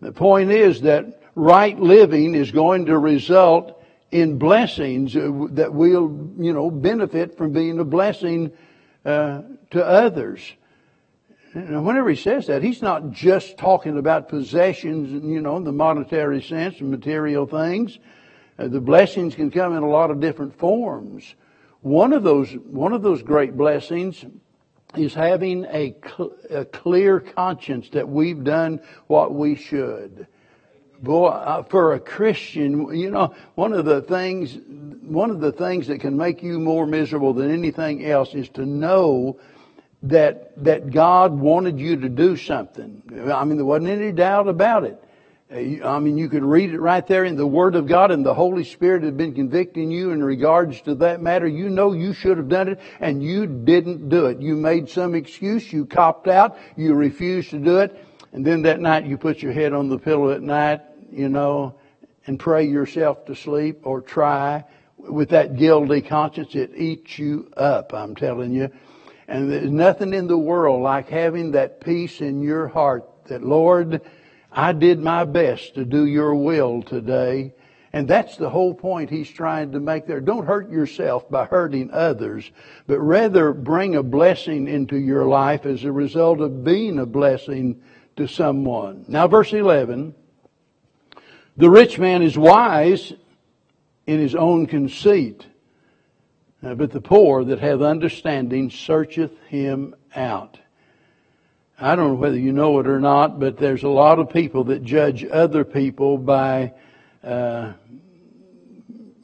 The 0.00 0.12
point 0.12 0.50
is 0.50 0.82
that 0.82 1.22
right 1.34 1.78
living 1.80 2.34
is 2.34 2.50
going 2.50 2.86
to 2.86 2.98
result 2.98 3.81
in 4.12 4.38
blessings 4.38 5.16
uh, 5.16 5.30
that 5.50 5.72
we'll, 5.72 6.30
you 6.38 6.52
know, 6.52 6.70
benefit 6.70 7.36
from 7.36 7.52
being 7.52 7.78
a 7.80 7.84
blessing 7.84 8.52
uh, 9.04 9.42
to 9.70 9.84
others. 9.84 10.52
And 11.54 11.84
whenever 11.84 12.10
he 12.10 12.16
says 12.16 12.46
that, 12.46 12.62
he's 12.62 12.80
not 12.80 13.10
just 13.10 13.58
talking 13.58 13.98
about 13.98 14.28
possessions, 14.28 15.10
and, 15.12 15.30
you 15.32 15.40
know, 15.40 15.56
in 15.56 15.64
the 15.64 15.72
monetary 15.72 16.42
sense 16.42 16.80
and 16.80 16.90
material 16.90 17.46
things. 17.46 17.98
Uh, 18.58 18.68
the 18.68 18.80
blessings 18.80 19.34
can 19.34 19.50
come 19.50 19.76
in 19.76 19.82
a 19.82 19.88
lot 19.88 20.10
of 20.10 20.20
different 20.20 20.58
forms. 20.58 21.34
One 21.80 22.12
of 22.12 22.22
those, 22.22 22.52
one 22.52 22.92
of 22.92 23.02
those 23.02 23.22
great 23.22 23.56
blessings 23.56 24.24
is 24.94 25.14
having 25.14 25.64
a, 25.66 25.94
cl- 26.04 26.36
a 26.50 26.64
clear 26.66 27.18
conscience 27.18 27.88
that 27.90 28.08
we've 28.08 28.44
done 28.44 28.80
what 29.06 29.34
we 29.34 29.54
should. 29.54 30.26
Boy, 31.02 31.26
uh, 31.26 31.64
for 31.64 31.94
a 31.94 32.00
Christian, 32.00 32.96
you 32.96 33.10
know, 33.10 33.34
one 33.56 33.72
of 33.72 33.84
the 33.84 34.02
things, 34.02 34.56
one 35.02 35.30
of 35.30 35.40
the 35.40 35.50
things 35.50 35.88
that 35.88 36.00
can 36.00 36.16
make 36.16 36.44
you 36.44 36.60
more 36.60 36.86
miserable 36.86 37.32
than 37.32 37.50
anything 37.50 38.06
else 38.06 38.34
is 38.34 38.48
to 38.50 38.64
know 38.64 39.40
that, 40.04 40.52
that 40.62 40.92
God 40.92 41.32
wanted 41.32 41.80
you 41.80 41.96
to 41.96 42.08
do 42.08 42.36
something. 42.36 43.02
I 43.34 43.44
mean, 43.44 43.56
there 43.56 43.66
wasn't 43.66 43.90
any 43.90 44.12
doubt 44.12 44.46
about 44.46 44.84
it. 44.84 45.02
Uh, 45.52 45.84
I 45.84 45.98
mean, 45.98 46.18
you 46.18 46.28
could 46.28 46.44
read 46.44 46.72
it 46.72 46.80
right 46.80 47.04
there 47.04 47.24
in 47.24 47.34
the 47.34 47.48
Word 47.48 47.74
of 47.74 47.88
God 47.88 48.12
and 48.12 48.24
the 48.24 48.34
Holy 48.34 48.62
Spirit 48.62 49.02
had 49.02 49.16
been 49.16 49.34
convicting 49.34 49.90
you 49.90 50.12
in 50.12 50.22
regards 50.22 50.80
to 50.82 50.94
that 50.96 51.20
matter. 51.20 51.48
You 51.48 51.68
know 51.68 51.94
you 51.94 52.12
should 52.12 52.36
have 52.36 52.48
done 52.48 52.68
it 52.68 52.80
and 53.00 53.24
you 53.24 53.48
didn't 53.48 54.08
do 54.08 54.26
it. 54.26 54.40
You 54.40 54.54
made 54.54 54.88
some 54.88 55.16
excuse, 55.16 55.72
you 55.72 55.84
copped 55.84 56.28
out, 56.28 56.56
you 56.76 56.94
refused 56.94 57.50
to 57.50 57.58
do 57.58 57.78
it, 57.78 58.06
and 58.32 58.46
then 58.46 58.62
that 58.62 58.78
night 58.78 59.04
you 59.04 59.18
put 59.18 59.42
your 59.42 59.52
head 59.52 59.72
on 59.72 59.88
the 59.88 59.98
pillow 59.98 60.30
at 60.30 60.42
night 60.42 60.80
you 61.12 61.28
know, 61.28 61.74
and 62.26 62.38
pray 62.38 62.64
yourself 62.64 63.26
to 63.26 63.34
sleep 63.34 63.80
or 63.84 64.00
try 64.00 64.64
with 65.08 65.30
that 65.30 65.56
guilty 65.56 66.00
conscience, 66.00 66.54
it 66.54 66.72
eats 66.76 67.18
you 67.18 67.50
up, 67.56 67.92
I'm 67.92 68.14
telling 68.14 68.52
you. 68.52 68.70
And 69.28 69.50
there's 69.50 69.70
nothing 69.70 70.14
in 70.14 70.26
the 70.26 70.38
world 70.38 70.82
like 70.82 71.08
having 71.08 71.52
that 71.52 71.80
peace 71.80 72.20
in 72.20 72.42
your 72.42 72.68
heart 72.68 73.04
that, 73.26 73.42
Lord, 73.42 74.00
I 74.50 74.72
did 74.72 75.00
my 75.00 75.24
best 75.24 75.74
to 75.74 75.84
do 75.84 76.06
your 76.06 76.34
will 76.34 76.82
today. 76.82 77.54
And 77.94 78.08
that's 78.08 78.36
the 78.36 78.48
whole 78.48 78.74
point 78.74 79.10
he's 79.10 79.30
trying 79.30 79.72
to 79.72 79.80
make 79.80 80.06
there. 80.06 80.20
Don't 80.20 80.46
hurt 80.46 80.70
yourself 80.70 81.28
by 81.30 81.44
hurting 81.44 81.90
others, 81.90 82.50
but 82.86 83.00
rather 83.00 83.52
bring 83.52 83.96
a 83.96 84.02
blessing 84.02 84.66
into 84.66 84.96
your 84.96 85.26
life 85.26 85.66
as 85.66 85.84
a 85.84 85.92
result 85.92 86.40
of 86.40 86.64
being 86.64 86.98
a 86.98 87.06
blessing 87.06 87.82
to 88.16 88.26
someone. 88.26 89.04
Now 89.08 89.28
verse 89.28 89.52
11. 89.52 90.14
The 91.56 91.68
rich 91.68 91.98
man 91.98 92.22
is 92.22 92.38
wise 92.38 93.12
in 94.06 94.18
his 94.18 94.34
own 94.34 94.66
conceit, 94.66 95.44
uh, 96.62 96.74
but 96.74 96.92
the 96.92 97.00
poor 97.00 97.44
that 97.44 97.58
have 97.58 97.82
understanding 97.82 98.70
searcheth 98.70 99.38
him 99.48 99.94
out. 100.16 100.58
I 101.78 101.94
don't 101.94 102.08
know 102.08 102.14
whether 102.14 102.38
you 102.38 102.52
know 102.52 102.78
it 102.78 102.86
or 102.86 103.00
not, 103.00 103.38
but 103.38 103.58
there's 103.58 103.82
a 103.82 103.88
lot 103.88 104.18
of 104.18 104.30
people 104.30 104.64
that 104.64 104.82
judge 104.82 105.24
other 105.24 105.64
people 105.64 106.16
by, 106.16 106.72
uh, 107.22 107.72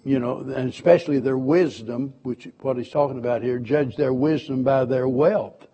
you 0.05 0.19
know, 0.19 0.41
and 0.41 0.69
especially 0.69 1.21
their 1.21 1.39
wisdom, 1.39 2.13
which 2.25 2.49
what 2.61 2.77
he's 2.77 2.91
talking 2.91 3.19
about 3.19 3.43
here, 3.43 3.59
judge 3.59 3.97
their 3.97 4.13
wisdom 4.13 4.65
by 4.65 4.85
their 4.85 5.09
wealth. 5.09 5.67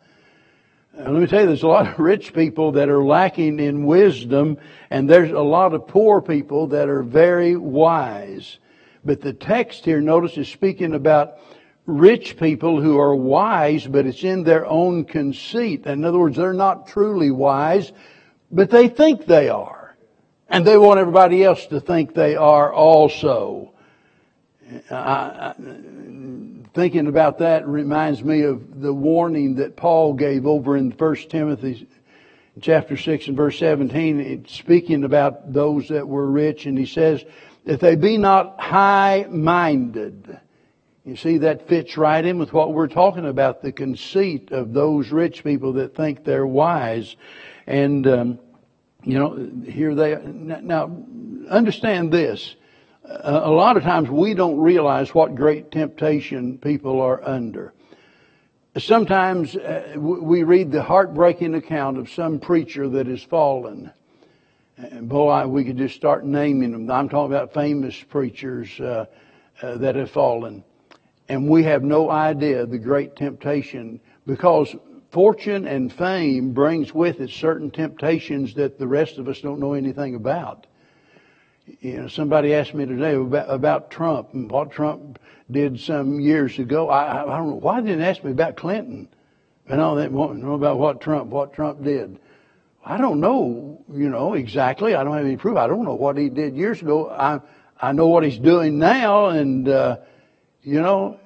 Let 0.96 1.12
me 1.12 1.26
tell 1.26 1.40
you, 1.40 1.46
there's 1.48 1.64
a 1.64 1.68
lot 1.68 1.88
of 1.88 1.98
rich 1.98 2.32
people 2.32 2.72
that 2.72 2.88
are 2.88 3.02
lacking 3.02 3.58
in 3.58 3.84
wisdom, 3.84 4.58
and 4.90 5.10
there's 5.10 5.32
a 5.32 5.40
lot 5.40 5.74
of 5.74 5.88
poor 5.88 6.22
people 6.22 6.68
that 6.68 6.88
are 6.88 7.02
very 7.02 7.56
wise. 7.56 8.58
But 9.04 9.20
the 9.20 9.32
text 9.32 9.84
here, 9.84 10.00
notice, 10.00 10.38
is 10.38 10.48
speaking 10.48 10.94
about 10.94 11.38
rich 11.84 12.36
people 12.36 12.80
who 12.80 12.96
are 13.00 13.14
wise, 13.14 13.84
but 13.88 14.06
it's 14.06 14.22
in 14.22 14.44
their 14.44 14.66
own 14.66 15.04
conceit. 15.04 15.84
In 15.84 16.04
other 16.04 16.18
words, 16.18 16.36
they're 16.36 16.52
not 16.52 16.86
truly 16.86 17.32
wise, 17.32 17.92
but 18.52 18.70
they 18.70 18.86
think 18.86 19.26
they 19.26 19.48
are. 19.48 19.96
And 20.48 20.64
they 20.64 20.78
want 20.78 21.00
everybody 21.00 21.42
else 21.42 21.66
to 21.66 21.80
think 21.80 22.14
they 22.14 22.36
are 22.36 22.72
also. 22.72 23.73
I, 24.90 24.94
I, 24.94 25.54
thinking 26.74 27.06
about 27.06 27.38
that 27.38 27.66
reminds 27.66 28.22
me 28.22 28.42
of 28.42 28.80
the 28.80 28.92
warning 28.92 29.56
that 29.56 29.76
Paul 29.76 30.14
gave 30.14 30.46
over 30.46 30.76
in 30.76 30.90
1 30.90 31.16
Timothy 31.28 31.88
chapter 32.60 32.96
6 32.96 33.28
and 33.28 33.36
verse 33.36 33.58
17, 33.58 34.46
speaking 34.48 35.04
about 35.04 35.52
those 35.52 35.88
that 35.88 36.06
were 36.06 36.26
rich, 36.26 36.66
and 36.66 36.78
he 36.78 36.86
says, 36.86 37.24
that 37.64 37.80
they 37.80 37.96
be 37.96 38.18
not 38.18 38.60
high-minded. 38.60 40.38
You 41.04 41.16
see, 41.16 41.38
that 41.38 41.68
fits 41.68 41.96
right 41.96 42.24
in 42.24 42.38
with 42.38 42.52
what 42.52 42.72
we're 42.72 42.88
talking 42.88 43.26
about, 43.26 43.62
the 43.62 43.72
conceit 43.72 44.52
of 44.52 44.72
those 44.72 45.10
rich 45.10 45.44
people 45.44 45.74
that 45.74 45.94
think 45.94 46.24
they're 46.24 46.46
wise. 46.46 47.16
And, 47.66 48.06
um, 48.06 48.38
you 49.02 49.18
know, 49.18 49.50
here 49.70 49.94
they. 49.94 50.16
Now, 50.24 51.04
understand 51.50 52.10
this 52.10 52.56
a 53.04 53.50
lot 53.50 53.76
of 53.76 53.82
times 53.82 54.08
we 54.08 54.34
don't 54.34 54.58
realize 54.58 55.14
what 55.14 55.34
great 55.34 55.70
temptation 55.70 56.58
people 56.58 57.00
are 57.00 57.26
under. 57.26 57.74
Sometimes 58.78 59.54
uh, 59.54 59.94
we 59.96 60.42
read 60.42 60.72
the 60.72 60.82
heartbreaking 60.82 61.54
account 61.54 61.98
of 61.98 62.10
some 62.10 62.40
preacher 62.40 62.88
that 62.88 63.06
has 63.06 63.22
fallen. 63.22 63.92
And 64.76 65.08
boy, 65.08 65.46
we 65.46 65.64
could 65.64 65.76
just 65.76 65.94
start 65.94 66.24
naming 66.24 66.72
them. 66.72 66.90
I'm 66.90 67.08
talking 67.08 67.32
about 67.32 67.54
famous 67.54 67.94
preachers 68.02 68.68
uh, 68.80 69.06
uh, 69.62 69.76
that 69.76 69.94
have 69.94 70.10
fallen. 70.10 70.64
And 71.28 71.48
we 71.48 71.62
have 71.64 71.84
no 71.84 72.10
idea 72.10 72.66
the 72.66 72.78
great 72.78 73.14
temptation 73.16 74.00
because 74.26 74.74
fortune 75.12 75.66
and 75.66 75.92
fame 75.92 76.52
brings 76.52 76.92
with 76.92 77.20
it 77.20 77.30
certain 77.30 77.70
temptations 77.70 78.54
that 78.54 78.78
the 78.78 78.88
rest 78.88 79.18
of 79.18 79.28
us 79.28 79.40
don't 79.40 79.60
know 79.60 79.74
anything 79.74 80.16
about 80.16 80.66
you 81.80 82.02
know, 82.02 82.08
somebody 82.08 82.54
asked 82.54 82.74
me 82.74 82.86
today 82.86 83.14
about, 83.14 83.50
about 83.50 83.90
Trump 83.90 84.34
and 84.34 84.50
what 84.50 84.70
Trump 84.70 85.18
did 85.50 85.80
some 85.80 86.20
years 86.20 86.58
ago. 86.58 86.88
I, 86.88 87.22
I 87.22 87.36
don't 87.38 87.48
know 87.48 87.54
why 87.54 87.80
they 87.80 87.90
didn't 87.90 88.04
ask 88.04 88.22
me 88.22 88.30
about 88.30 88.56
Clinton 88.56 89.08
and 89.68 89.80
all 89.80 89.96
that. 89.96 90.12
Know 90.12 90.54
about 90.54 90.78
what 90.78 91.00
Trump, 91.00 91.30
what 91.30 91.52
Trump 91.54 91.82
did. 91.82 92.18
I 92.84 92.98
don't 92.98 93.20
know, 93.20 93.82
you 93.92 94.10
know, 94.10 94.34
exactly. 94.34 94.94
I 94.94 95.04
don't 95.04 95.16
have 95.16 95.24
any 95.24 95.36
proof. 95.36 95.56
I 95.56 95.66
don't 95.66 95.84
know 95.84 95.94
what 95.94 96.18
he 96.18 96.28
did 96.28 96.54
years 96.54 96.82
ago. 96.82 97.08
I 97.08 97.40
I 97.80 97.92
know 97.92 98.08
what 98.08 98.24
he's 98.24 98.38
doing 98.38 98.78
now, 98.78 99.26
and 99.26 99.68
uh, 99.68 99.98
you 100.62 100.80
know, 100.82 101.18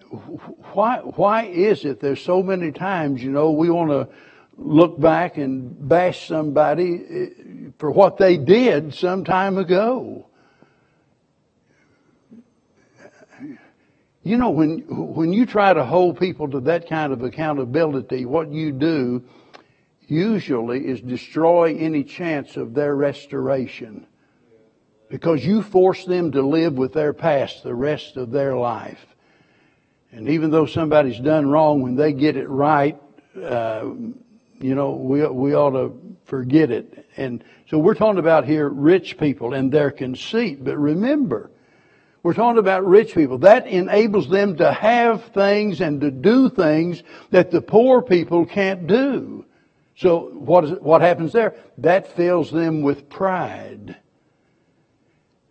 why 0.72 0.98
why 0.98 1.44
is 1.46 1.84
it 1.84 2.00
there's 2.00 2.22
so 2.22 2.44
many 2.44 2.70
times, 2.70 3.22
you 3.22 3.30
know, 3.30 3.50
we 3.50 3.70
want 3.70 3.90
to 3.90 4.08
look 4.56 5.00
back 5.00 5.36
and 5.36 5.88
bash 5.88 6.28
somebody 6.28 7.04
eh, 7.10 7.26
for 7.78 7.90
what 7.90 8.18
they 8.18 8.36
did 8.36 8.94
some 8.94 9.24
time 9.24 9.58
ago. 9.58 10.27
You 14.28 14.36
know, 14.36 14.50
when, 14.50 14.80
when 15.14 15.32
you 15.32 15.46
try 15.46 15.72
to 15.72 15.86
hold 15.86 16.20
people 16.20 16.50
to 16.50 16.60
that 16.60 16.86
kind 16.86 17.14
of 17.14 17.22
accountability, 17.22 18.26
what 18.26 18.52
you 18.52 18.72
do 18.72 19.24
usually 20.06 20.86
is 20.86 21.00
destroy 21.00 21.74
any 21.78 22.04
chance 22.04 22.58
of 22.58 22.74
their 22.74 22.94
restoration. 22.94 24.06
Because 25.08 25.46
you 25.46 25.62
force 25.62 26.04
them 26.04 26.32
to 26.32 26.42
live 26.42 26.74
with 26.74 26.92
their 26.92 27.14
past 27.14 27.62
the 27.62 27.74
rest 27.74 28.18
of 28.18 28.30
their 28.30 28.54
life. 28.54 29.00
And 30.12 30.28
even 30.28 30.50
though 30.50 30.66
somebody's 30.66 31.20
done 31.20 31.48
wrong, 31.48 31.80
when 31.80 31.96
they 31.96 32.12
get 32.12 32.36
it 32.36 32.50
right, 32.50 33.00
uh, 33.42 33.84
you 34.60 34.74
know, 34.74 34.90
we, 34.90 35.26
we 35.26 35.54
ought 35.54 35.70
to 35.70 35.98
forget 36.26 36.70
it. 36.70 37.06
And 37.16 37.42
so 37.70 37.78
we're 37.78 37.94
talking 37.94 38.18
about 38.18 38.44
here 38.44 38.68
rich 38.68 39.16
people 39.16 39.54
and 39.54 39.72
their 39.72 39.90
conceit. 39.90 40.62
But 40.62 40.76
remember, 40.76 41.50
we're 42.22 42.34
talking 42.34 42.58
about 42.58 42.86
rich 42.86 43.14
people. 43.14 43.38
That 43.38 43.66
enables 43.66 44.28
them 44.28 44.56
to 44.56 44.72
have 44.72 45.24
things 45.26 45.80
and 45.80 46.00
to 46.00 46.10
do 46.10 46.50
things 46.50 47.02
that 47.30 47.50
the 47.50 47.60
poor 47.60 48.02
people 48.02 48.44
can't 48.44 48.86
do. 48.86 49.44
So 49.96 50.30
what, 50.34 50.64
is, 50.64 50.70
what 50.80 51.00
happens 51.00 51.32
there? 51.32 51.54
That 51.78 52.14
fills 52.16 52.50
them 52.50 52.82
with 52.82 53.08
pride. 53.08 53.96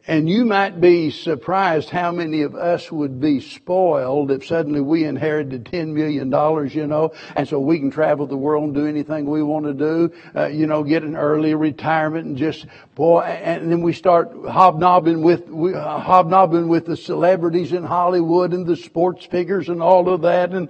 And 0.09 0.29
you 0.29 0.45
might 0.45 0.79
be 0.79 1.11
surprised 1.11 1.89
how 1.89 2.13
many 2.13 2.43
of 2.43 2.55
us 2.55 2.89
would 2.89 3.19
be 3.19 3.41
spoiled 3.41 4.31
if 4.31 4.47
suddenly 4.47 4.79
we 4.79 5.03
inherited 5.03 5.65
$10 5.65 5.89
million, 5.89 6.31
you 6.71 6.87
know, 6.87 7.11
and 7.35 7.45
so 7.45 7.59
we 7.59 7.77
can 7.77 7.91
travel 7.91 8.25
the 8.25 8.37
world 8.37 8.63
and 8.63 8.73
do 8.73 8.87
anything 8.87 9.25
we 9.25 9.43
want 9.43 9.65
to 9.65 9.73
do, 9.73 10.13
uh, 10.33 10.45
you 10.45 10.65
know, 10.65 10.81
get 10.81 11.03
an 11.03 11.17
early 11.17 11.55
retirement 11.55 12.25
and 12.25 12.37
just, 12.37 12.65
boy, 12.95 13.19
and 13.19 13.69
then 13.69 13.81
we 13.81 13.91
start 13.91 14.31
hobnobbing 14.49 15.21
with, 15.21 15.43
uh, 15.51 15.99
hobnobbing 15.99 16.69
with 16.69 16.85
the 16.85 16.95
celebrities 16.95 17.73
in 17.73 17.83
Hollywood 17.83 18.53
and 18.53 18.65
the 18.65 18.77
sports 18.77 19.25
figures 19.25 19.67
and 19.67 19.83
all 19.83 20.07
of 20.07 20.21
that 20.21 20.53
and, 20.53 20.69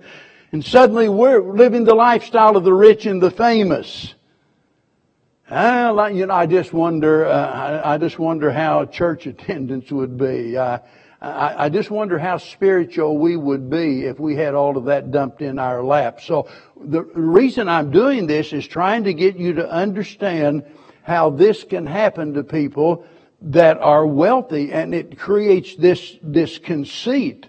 and 0.52 0.66
suddenly 0.66 1.10
we're 1.10 1.44
living 1.44 1.84
the 1.84 1.94
lifestyle 1.94 2.58
of 2.58 2.64
the 2.64 2.74
rich 2.74 3.06
and 3.06 3.22
the 3.22 3.30
famous. 3.30 4.16
I, 5.50 6.10
you 6.10 6.26
know, 6.26 6.34
I 6.34 6.46
just 6.46 6.74
wonder. 6.74 7.26
Uh, 7.26 7.32
I, 7.32 7.94
I, 7.94 7.98
just 7.98 8.20
wonder 8.20 8.52
how 8.52 8.86
church 8.86 9.26
attendance 9.28 9.92
would 9.92 10.18
be. 10.18 10.58
I, 10.58 10.82
I, 11.22 11.70
just 11.70 11.90
wonder 11.90 12.20
how 12.20 12.38
spiritual 12.38 13.18
we 13.18 13.38
would 13.38 13.70
be 13.70 14.06
if 14.06 14.20
we 14.20 14.36
had 14.36 14.54
all 14.54 14.78
of 14.78 14.86
that 14.86 15.10
dumped 15.10 15.42
in 15.42 15.58
our 15.58 15.84
lap. 15.84 16.22
So 16.22 16.48
the 16.80 17.02
reason 17.02 17.68
I'm 17.68 17.90
doing 17.90 18.28
this 18.28 18.54
is 18.54 18.68
trying 18.68 19.06
to 19.06 19.14
get 19.14 19.38
you 19.38 19.54
to 19.54 19.70
understand 19.70 20.64
how 21.02 21.32
this 21.32 21.64
can 21.64 21.88
happen 21.88 22.34
to 22.34 22.44
people 22.44 23.06
that 23.42 23.78
are 23.80 24.06
wealthy, 24.06 24.72
and 24.72 24.94
it 24.94 25.18
creates 25.18 25.76
this 25.76 26.18
this 26.22 26.58
conceit 26.58 27.48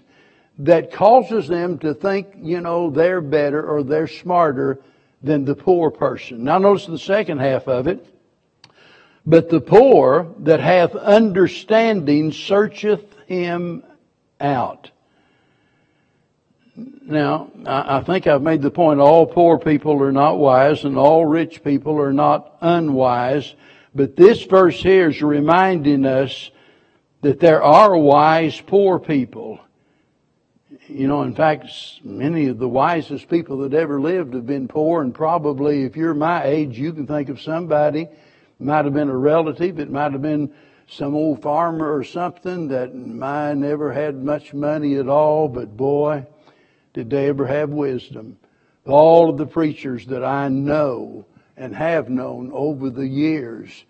that 0.59 0.91
causes 0.91 1.47
them 1.47 1.77
to 1.79 1.93
think, 1.93 2.27
you 2.41 2.59
know, 2.59 2.89
they're 2.89 3.21
better 3.21 3.65
or 3.65 3.83
they're 3.83 4.07
smarter 4.07 4.81
than 5.21 5.45
the 5.45 5.55
poor 5.55 5.91
person. 5.91 6.43
Now 6.43 6.57
notice 6.57 6.85
the 6.85 6.97
second 6.97 7.39
half 7.39 7.67
of 7.67 7.87
it. 7.87 8.05
But 9.25 9.49
the 9.49 9.61
poor 9.61 10.33
that 10.39 10.59
hath 10.59 10.95
understanding 10.95 12.31
searcheth 12.31 13.15
him 13.27 13.83
out. 14.39 14.91
Now, 16.75 17.51
I 17.65 18.01
think 18.01 18.27
I've 18.27 18.41
made 18.41 18.61
the 18.61 18.71
point 18.71 18.99
all 18.99 19.25
poor 19.25 19.57
people 19.57 20.01
are 20.01 20.11
not 20.11 20.37
wise 20.37 20.85
and 20.85 20.97
all 20.97 21.25
rich 21.25 21.63
people 21.63 21.99
are 21.99 22.13
not 22.13 22.57
unwise. 22.61 23.53
But 23.93 24.15
this 24.15 24.43
verse 24.43 24.81
here 24.81 25.09
is 25.09 25.21
reminding 25.21 26.05
us 26.05 26.51
that 27.21 27.39
there 27.39 27.61
are 27.61 27.97
wise 27.97 28.61
poor 28.61 28.99
people. 28.99 29.59
You 30.89 31.07
know, 31.07 31.21
in 31.21 31.35
fact, 31.35 31.67
many 32.03 32.47
of 32.47 32.57
the 32.57 32.67
wisest 32.67 33.29
people 33.29 33.59
that 33.59 33.75
ever 33.75 34.01
lived 34.01 34.33
have 34.33 34.47
been 34.47 34.67
poor, 34.67 35.03
and 35.03 35.13
probably 35.13 35.83
if 35.83 35.95
you're 35.95 36.15
my 36.15 36.43
age, 36.43 36.79
you 36.79 36.93
can 36.93 37.05
think 37.05 37.29
of 37.29 37.39
somebody, 37.39 38.07
might 38.57 38.85
have 38.85 38.95
been 38.95 39.07
a 39.07 39.15
relative, 39.15 39.79
it 39.79 39.91
might 39.91 40.13
have 40.13 40.23
been 40.23 40.51
some 40.87 41.13
old 41.13 41.43
farmer 41.43 41.95
or 41.95 42.03
something 42.03 42.69
that 42.69 42.95
might 42.95 43.53
never 43.53 43.93
had 43.93 44.15
much 44.15 44.51
money 44.51 44.95
at 44.95 45.07
all, 45.07 45.47
but 45.47 45.77
boy, 45.77 46.25
did 46.93 47.11
they 47.11 47.27
ever 47.27 47.45
have 47.45 47.69
wisdom. 47.69 48.39
All 48.87 49.29
of 49.29 49.37
the 49.37 49.45
preachers 49.45 50.07
that 50.07 50.25
I 50.25 50.47
know 50.47 51.23
and 51.55 51.75
have 51.75 52.09
known 52.09 52.49
over 52.51 52.89
the 52.89 53.07
years, 53.07 53.85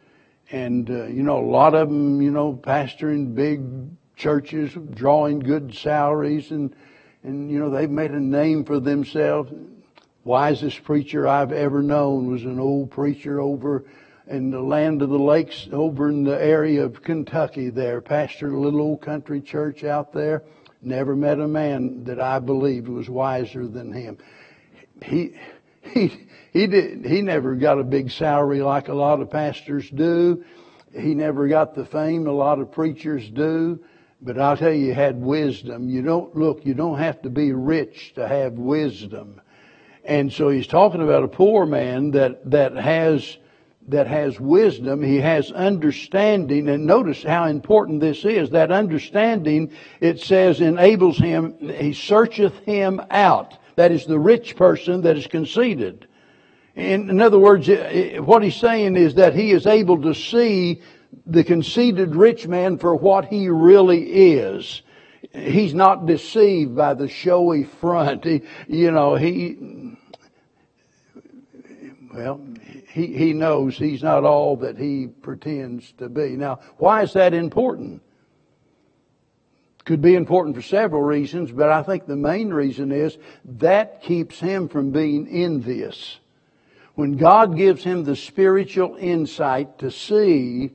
and 0.51 0.89
uh, 0.89 1.05
you 1.05 1.23
know, 1.23 1.39
a 1.39 1.49
lot 1.49 1.75
of 1.75 1.87
them, 1.87 2.21
you 2.21 2.31
know, 2.31 2.59
pastoring 2.61 3.33
big 3.33 3.61
churches, 4.17 4.73
drawing 4.93 5.39
good 5.39 5.73
salaries 5.73 6.51
and 6.51 6.75
and 7.23 7.51
you 7.51 7.59
know 7.59 7.69
they've 7.69 7.89
made 7.89 8.11
a 8.11 8.19
name 8.19 8.65
for 8.65 8.79
themselves. 8.79 9.51
Wisest 10.23 10.83
preacher 10.83 11.27
I've 11.27 11.51
ever 11.51 11.81
known 11.81 12.29
was 12.29 12.43
an 12.43 12.59
old 12.59 12.91
preacher 12.91 13.39
over 13.39 13.85
in 14.27 14.51
the 14.51 14.61
land 14.61 15.01
of 15.01 15.09
the 15.09 15.17
lakes, 15.19 15.67
over 15.71 16.09
in 16.09 16.23
the 16.23 16.39
area 16.41 16.83
of 16.83 17.01
Kentucky. 17.01 17.69
There, 17.69 18.01
pastored 18.01 18.53
a 18.53 18.59
little 18.59 18.81
old 18.81 19.01
country 19.01 19.41
church 19.41 19.83
out 19.83 20.13
there. 20.13 20.43
Never 20.81 21.15
met 21.15 21.39
a 21.39 21.47
man 21.47 22.03
that 22.05 22.21
I 22.21 22.39
believed 22.39 22.87
was 22.87 23.09
wiser 23.09 23.67
than 23.67 23.91
him. 23.91 24.17
He 25.03 25.33
he 25.81 26.27
he 26.53 26.67
did 26.67 27.05
he 27.05 27.21
never 27.21 27.55
got 27.55 27.79
a 27.79 27.83
big 27.83 28.11
salary 28.11 28.61
like 28.61 28.87
a 28.87 28.93
lot 28.93 29.21
of 29.21 29.29
pastors 29.29 29.89
do. 29.89 30.43
He 30.93 31.13
never 31.13 31.47
got 31.47 31.75
the 31.75 31.85
fame 31.85 32.27
a 32.27 32.31
lot 32.31 32.59
of 32.59 32.71
preachers 32.71 33.29
do. 33.29 33.79
But 34.21 34.37
I'll 34.37 34.57
tell 34.57 34.73
you, 34.73 34.87
he 34.87 34.93
had 34.93 35.21
wisdom. 35.21 35.89
You 35.89 36.01
don't, 36.01 36.35
look, 36.35 36.65
you 36.65 36.73
don't 36.73 36.97
have 36.97 37.21
to 37.21 37.29
be 37.29 37.53
rich 37.53 38.13
to 38.15 38.27
have 38.27 38.53
wisdom. 38.53 39.39
And 40.03 40.31
so 40.31 40.49
he's 40.49 40.67
talking 40.67 41.01
about 41.01 41.23
a 41.23 41.27
poor 41.27 41.65
man 41.65 42.11
that, 42.11 42.49
that 42.49 42.75
has, 42.75 43.37
that 43.87 44.07
has 44.07 44.37
wisdom. 44.39 45.01
He 45.01 45.17
has 45.17 45.51
understanding. 45.51 46.67
And 46.67 46.85
notice 46.85 47.23
how 47.23 47.45
important 47.45 48.01
this 48.01 48.25
is. 48.25 48.49
That 48.49 48.71
understanding, 48.71 49.71
it 50.01 50.19
says, 50.19 50.59
enables 50.59 51.17
him, 51.17 51.55
he 51.59 51.93
searcheth 51.93 52.57
him 52.59 53.01
out. 53.11 53.57
That 53.75 53.91
is 53.93 54.05
the 54.05 54.19
rich 54.19 54.57
person 54.57 55.01
that 55.03 55.15
is 55.15 55.27
conceited. 55.27 56.07
In, 56.75 57.09
in 57.09 57.21
other 57.21 57.39
words, 57.39 57.69
what 58.19 58.43
he's 58.43 58.55
saying 58.55 58.97
is 58.97 59.15
that 59.15 59.33
he 59.33 59.51
is 59.51 59.65
able 59.65 60.01
to 60.01 60.13
see 60.13 60.81
the 61.25 61.43
conceited 61.43 62.15
rich 62.15 62.47
man 62.47 62.77
for 62.77 62.95
what 62.95 63.25
he 63.25 63.49
really 63.49 64.33
is. 64.33 64.81
He's 65.31 65.73
not 65.73 66.05
deceived 66.05 66.75
by 66.75 66.93
the 66.95 67.07
showy 67.07 67.63
front. 67.63 68.23
He, 68.23 68.41
you 68.67 68.91
know, 68.91 69.15
he, 69.15 69.57
well, 72.13 72.41
he, 72.91 73.07
he 73.07 73.33
knows 73.33 73.77
he's 73.77 74.01
not 74.01 74.23
all 74.23 74.57
that 74.57 74.77
he 74.77 75.07
pretends 75.07 75.91
to 75.93 76.09
be. 76.09 76.29
Now, 76.29 76.59
why 76.77 77.03
is 77.03 77.13
that 77.13 77.33
important? 77.33 78.01
Could 79.85 80.01
be 80.01 80.15
important 80.15 80.55
for 80.55 80.61
several 80.61 81.01
reasons, 81.01 81.51
but 81.51 81.69
I 81.69 81.83
think 81.83 82.05
the 82.05 82.15
main 82.15 82.49
reason 82.53 82.91
is 82.91 83.17
that 83.45 84.01
keeps 84.01 84.39
him 84.39 84.67
from 84.67 84.91
being 84.91 85.27
envious. 85.27 86.19
When 86.95 87.17
God 87.17 87.55
gives 87.55 87.83
him 87.83 88.03
the 88.03 88.15
spiritual 88.15 88.95
insight 88.99 89.79
to 89.79 89.89
see 89.89 90.71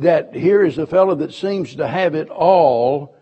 that 0.00 0.34
here 0.34 0.64
is 0.64 0.78
a 0.78 0.86
fellow 0.86 1.14
that 1.16 1.32
seems 1.32 1.76
to 1.76 1.86
have 1.86 2.14
it 2.14 2.28
all 2.28 3.14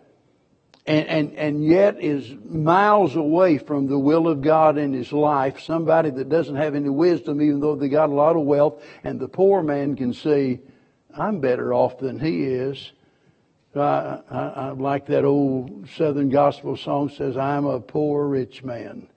and, 0.89 1.07
and, 1.07 1.35
and 1.35 1.65
yet 1.65 2.03
is 2.03 2.35
miles 2.47 3.15
away 3.15 3.59
from 3.59 3.89
the 3.89 3.99
will 3.99 4.27
of 4.27 4.41
God 4.41 4.79
in 4.79 4.95
his 4.95 5.13
life. 5.13 5.61
Somebody 5.61 6.09
that 6.09 6.31
doesn't 6.31 6.57
have 6.57 6.75
any 6.75 6.89
wisdom, 6.89 7.43
even 7.43 7.61
though 7.61 7.77
they 7.77 7.91
got 7.91 8.09
a 8.09 8.15
lot 8.15 8.37
of 8.37 8.43
wealth. 8.43 8.83
And 9.05 9.21
the 9.21 9.29
poor 9.29 9.63
man 9.63 9.97
can 9.97 10.15
see, 10.15 10.61
I'm 11.15 11.41
better 11.41 11.75
off 11.75 11.99
than 11.99 12.19
he 12.19 12.45
is. 12.45 12.93
I, 13.77 14.21
I, 14.31 14.39
I 14.39 14.71
like 14.71 15.07
that 15.07 15.27
old 15.27 15.89
Southern 15.95 16.31
gospel 16.31 16.75
song 16.75 17.11
says, 17.11 17.37
I'm 17.37 17.67
a 17.67 17.81
poor 17.81 18.27
rich 18.27 18.65
man. 18.65 19.09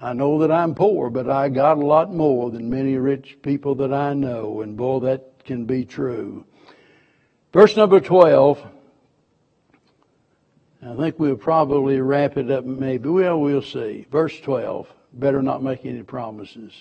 I 0.00 0.14
know 0.14 0.38
that 0.38 0.50
I'm 0.50 0.74
poor, 0.74 1.10
but 1.10 1.28
I 1.28 1.50
got 1.50 1.76
a 1.76 1.86
lot 1.86 2.14
more 2.14 2.50
than 2.50 2.70
many 2.70 2.96
rich 2.96 3.36
people 3.42 3.74
that 3.76 3.92
I 3.92 4.14
know. 4.14 4.62
And 4.62 4.74
boy, 4.74 5.00
that 5.00 5.44
can 5.44 5.66
be 5.66 5.84
true. 5.84 6.46
Verse 7.54 7.76
number 7.76 8.00
12. 8.00 8.66
I 10.84 10.96
think 10.96 11.20
we'll 11.20 11.36
probably 11.36 12.00
wrap 12.00 12.36
it 12.36 12.50
up 12.50 12.64
maybe. 12.64 13.08
Well, 13.08 13.38
we'll 13.38 13.62
see. 13.62 14.08
Verse 14.10 14.38
12. 14.40 14.88
Better 15.12 15.40
not 15.40 15.62
make 15.62 15.86
any 15.86 16.02
promises. 16.02 16.72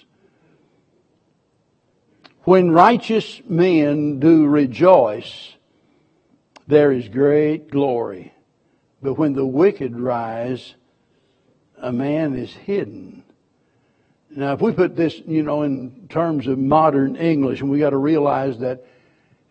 When 2.46 2.72
righteous 2.72 3.40
men 3.48 4.20
do 4.20 4.48
rejoice, 4.48 5.54
there 6.66 6.92
is 6.92 7.08
great 7.08 7.70
glory. 7.70 8.34
But 9.00 9.14
when 9.14 9.34
the 9.34 9.46
wicked 9.46 9.96
rise, 9.96 10.74
a 11.78 11.94
man 11.94 12.36
is 12.36 12.52
hidden. 12.52 13.24
Now, 14.32 14.54
if 14.54 14.62
we 14.62 14.72
put 14.72 14.96
this, 14.96 15.22
you 15.28 15.44
know, 15.44 15.62
in 15.62 16.08
terms 16.10 16.48
of 16.48 16.58
modern 16.58 17.16
English, 17.16 17.62
and 17.62 17.70
we 17.70 17.78
got 17.78 17.92
to 17.92 17.98
realize 17.98 18.58
that 18.58 18.88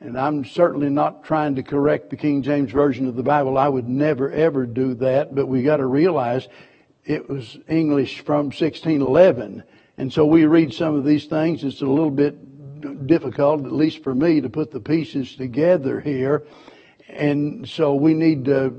and 0.04 0.18
I'm 0.18 0.44
certainly 0.44 0.90
not 0.90 1.24
trying 1.24 1.54
to 1.54 1.62
correct 1.62 2.10
the 2.10 2.16
King 2.16 2.42
James 2.42 2.72
Version 2.72 3.06
of 3.06 3.14
the 3.14 3.22
Bible. 3.22 3.56
I 3.56 3.68
would 3.68 3.88
never 3.88 4.30
ever 4.32 4.66
do 4.66 4.94
that, 4.94 5.34
but 5.34 5.46
we 5.46 5.62
got 5.62 5.76
to 5.76 5.86
realize 5.86 6.48
it 7.04 7.28
was 7.28 7.58
English 7.68 8.20
from 8.20 8.46
1611. 8.46 9.62
And 9.98 10.12
so 10.12 10.26
we 10.26 10.46
read 10.46 10.74
some 10.74 10.96
of 10.96 11.04
these 11.04 11.26
things. 11.26 11.62
It's 11.62 11.82
a 11.82 11.86
little 11.86 12.10
bit 12.10 13.06
difficult, 13.06 13.64
at 13.64 13.72
least 13.72 14.02
for 14.02 14.14
me, 14.14 14.40
to 14.40 14.48
put 14.48 14.72
the 14.72 14.80
pieces 14.80 15.36
together 15.36 16.00
here. 16.00 16.44
And 17.08 17.68
so 17.68 17.94
we 17.94 18.14
need 18.14 18.46
to 18.46 18.74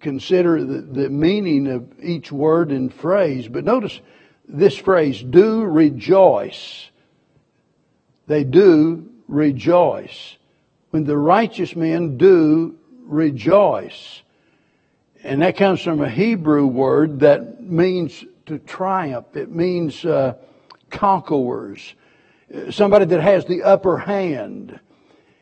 consider 0.00 0.64
the, 0.64 0.80
the 0.80 1.10
meaning 1.10 1.66
of 1.66 1.92
each 2.02 2.32
word 2.32 2.70
and 2.70 2.92
phrase. 2.92 3.48
But 3.48 3.64
notice 3.64 4.00
this 4.48 4.76
phrase, 4.76 5.22
do 5.22 5.64
rejoice. 5.64 6.88
They 8.26 8.44
do 8.44 9.10
rejoice 9.28 10.36
when 10.94 11.02
the 11.02 11.18
righteous 11.18 11.74
men 11.74 12.16
do 12.16 12.78
rejoice. 13.02 14.22
And 15.24 15.42
that 15.42 15.56
comes 15.56 15.80
from 15.80 16.00
a 16.00 16.08
Hebrew 16.08 16.66
word 16.66 17.18
that 17.18 17.60
means 17.60 18.24
to 18.46 18.60
triumph. 18.60 19.26
It 19.34 19.50
means 19.50 20.04
uh, 20.04 20.34
conquerors. 20.90 21.96
Somebody 22.70 23.06
that 23.06 23.20
has 23.20 23.44
the 23.44 23.64
upper 23.64 23.98
hand. 23.98 24.78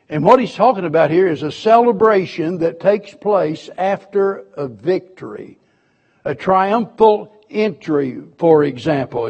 And 0.09 0.25
what 0.25 0.41
he's 0.41 0.55
talking 0.55 0.87
about 0.87 1.11
here 1.11 1.29
is 1.29 1.43
a 1.43 1.53
celebration 1.53 2.57
that 2.61 2.81
takes 2.81 3.12
place 3.12 3.69
after 3.77 4.47
a 4.57 4.67
victory. 4.69 5.59
A 6.25 6.35
triumphal 6.35 7.31
entry, 7.51 8.23
for 8.38 8.65
example. 8.65 9.27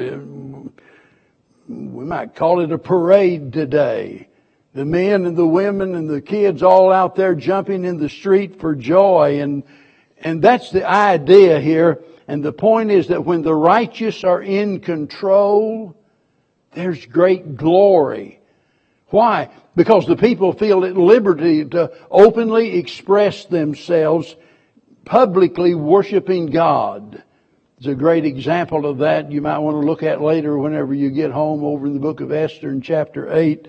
We 1.66 2.04
might 2.04 2.37
call 2.37 2.61
it 2.61 2.70
a 2.70 2.78
parade 2.78 3.52
today 3.52 4.28
the 4.74 4.85
men 4.85 5.26
and 5.26 5.37
the 5.37 5.46
women 5.46 5.94
and 5.94 6.08
the 6.08 6.20
kids 6.20 6.62
all 6.62 6.92
out 6.92 7.14
there 7.14 7.35
jumping 7.35 7.85
in 7.85 7.98
the 7.98 8.08
street 8.08 8.61
for 8.61 8.74
joy. 8.74 9.40
And, 9.40 9.64
and 10.18 10.40
that's 10.40 10.70
the 10.70 10.88
idea 10.88 11.61
here. 11.61 12.02
And 12.26 12.42
the 12.42 12.52
point 12.52 12.90
is 12.90 13.08
that 13.08 13.24
when 13.24 13.42
the 13.42 13.54
righteous 13.54 14.24
are 14.24 14.40
in 14.40 14.80
control, 14.80 15.94
there's 16.72 17.04
great 17.06 17.56
glory. 17.56 18.40
Why? 19.08 19.50
Because 19.76 20.06
the 20.06 20.16
people 20.16 20.54
feel 20.54 20.85
at 20.85 20.96
liberty 20.96 21.64
to 21.66 21.92
openly 22.11 22.78
express 22.78 23.44
themselves 23.44 24.35
publicly 25.04 25.74
worshiping 25.74 26.46
God. 26.46 27.22
It's 27.76 27.88
a 27.88 27.94
great 27.94 28.24
example 28.24 28.87
of 28.87 28.98
that 28.98 29.30
you 29.30 29.42
might 29.42 29.58
want 29.58 29.74
to 29.74 29.87
look 29.87 30.02
at 30.02 30.22
later 30.22 30.56
whenever 30.56 30.94
you 30.94 31.11
get 31.11 31.32
home 31.32 31.64
over 31.64 31.87
in 31.87 31.94
the 31.94 32.00
book 32.00 32.20
of 32.20 32.30
Esther 32.30 32.70
in 32.70 32.80
chapter 32.80 33.37
8, 33.37 33.66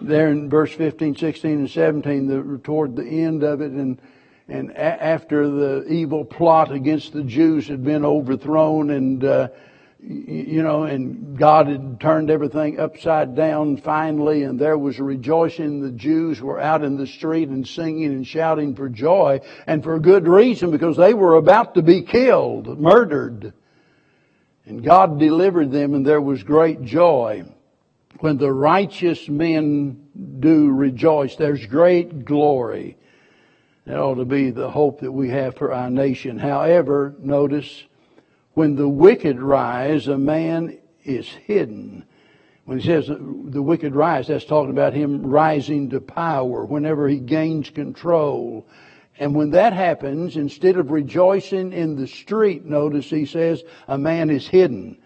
there 0.00 0.28
in 0.28 0.48
verse 0.48 0.72
15, 0.72 1.16
16, 1.16 1.50
and 1.50 1.70
17, 1.70 2.26
the, 2.26 2.58
toward 2.58 2.96
the 2.96 3.04
end 3.04 3.42
of 3.42 3.60
it, 3.60 3.72
and 3.72 4.00
and 4.46 4.70
a- 4.72 5.02
after 5.02 5.48
the 5.48 5.86
evil 5.88 6.24
plot 6.24 6.70
against 6.70 7.12
the 7.12 7.22
Jews 7.22 7.66
had 7.66 7.82
been 7.82 8.04
overthrown 8.04 8.90
and 8.90 9.24
uh, 9.24 9.48
you 10.06 10.62
know, 10.62 10.82
and 10.82 11.38
God 11.38 11.66
had 11.66 11.98
turned 11.98 12.30
everything 12.30 12.78
upside 12.78 13.34
down 13.34 13.78
finally, 13.78 14.42
and 14.42 14.58
there 14.58 14.76
was 14.76 14.98
rejoicing. 14.98 15.80
The 15.80 15.92
Jews 15.92 16.42
were 16.42 16.60
out 16.60 16.84
in 16.84 16.98
the 16.98 17.06
street 17.06 17.48
and 17.48 17.66
singing 17.66 18.12
and 18.12 18.26
shouting 18.26 18.74
for 18.74 18.90
joy, 18.90 19.40
and 19.66 19.82
for 19.82 19.98
good 19.98 20.28
reason, 20.28 20.70
because 20.70 20.98
they 20.98 21.14
were 21.14 21.36
about 21.36 21.74
to 21.76 21.82
be 21.82 22.02
killed, 22.02 22.78
murdered. 22.78 23.54
And 24.66 24.84
God 24.84 25.18
delivered 25.18 25.70
them, 25.72 25.94
and 25.94 26.06
there 26.06 26.20
was 26.20 26.42
great 26.42 26.82
joy. 26.82 27.44
When 28.24 28.38
the 28.38 28.54
righteous 28.54 29.28
men 29.28 30.08
do 30.40 30.70
rejoice, 30.70 31.36
there's 31.36 31.66
great 31.66 32.24
glory. 32.24 32.96
That 33.84 33.98
ought 33.98 34.14
to 34.14 34.24
be 34.24 34.48
the 34.48 34.70
hope 34.70 35.00
that 35.00 35.12
we 35.12 35.28
have 35.28 35.56
for 35.56 35.74
our 35.74 35.90
nation. 35.90 36.38
However, 36.38 37.14
notice, 37.18 37.84
when 38.54 38.76
the 38.76 38.88
wicked 38.88 39.42
rise, 39.42 40.08
a 40.08 40.16
man 40.16 40.78
is 41.04 41.28
hidden. 41.28 42.06
When 42.64 42.78
he 42.78 42.86
says 42.86 43.08
the 43.08 43.60
wicked 43.60 43.94
rise, 43.94 44.28
that's 44.28 44.46
talking 44.46 44.70
about 44.70 44.94
him 44.94 45.26
rising 45.26 45.90
to 45.90 46.00
power, 46.00 46.64
whenever 46.64 47.06
he 47.06 47.18
gains 47.18 47.68
control. 47.68 48.66
And 49.18 49.34
when 49.34 49.50
that 49.50 49.74
happens, 49.74 50.38
instead 50.38 50.78
of 50.78 50.90
rejoicing 50.90 51.74
in 51.74 51.96
the 51.96 52.06
street, 52.06 52.64
notice 52.64 53.10
he 53.10 53.26
says, 53.26 53.62
a 53.86 53.98
man 53.98 54.30
is 54.30 54.48
hidden. 54.48 54.96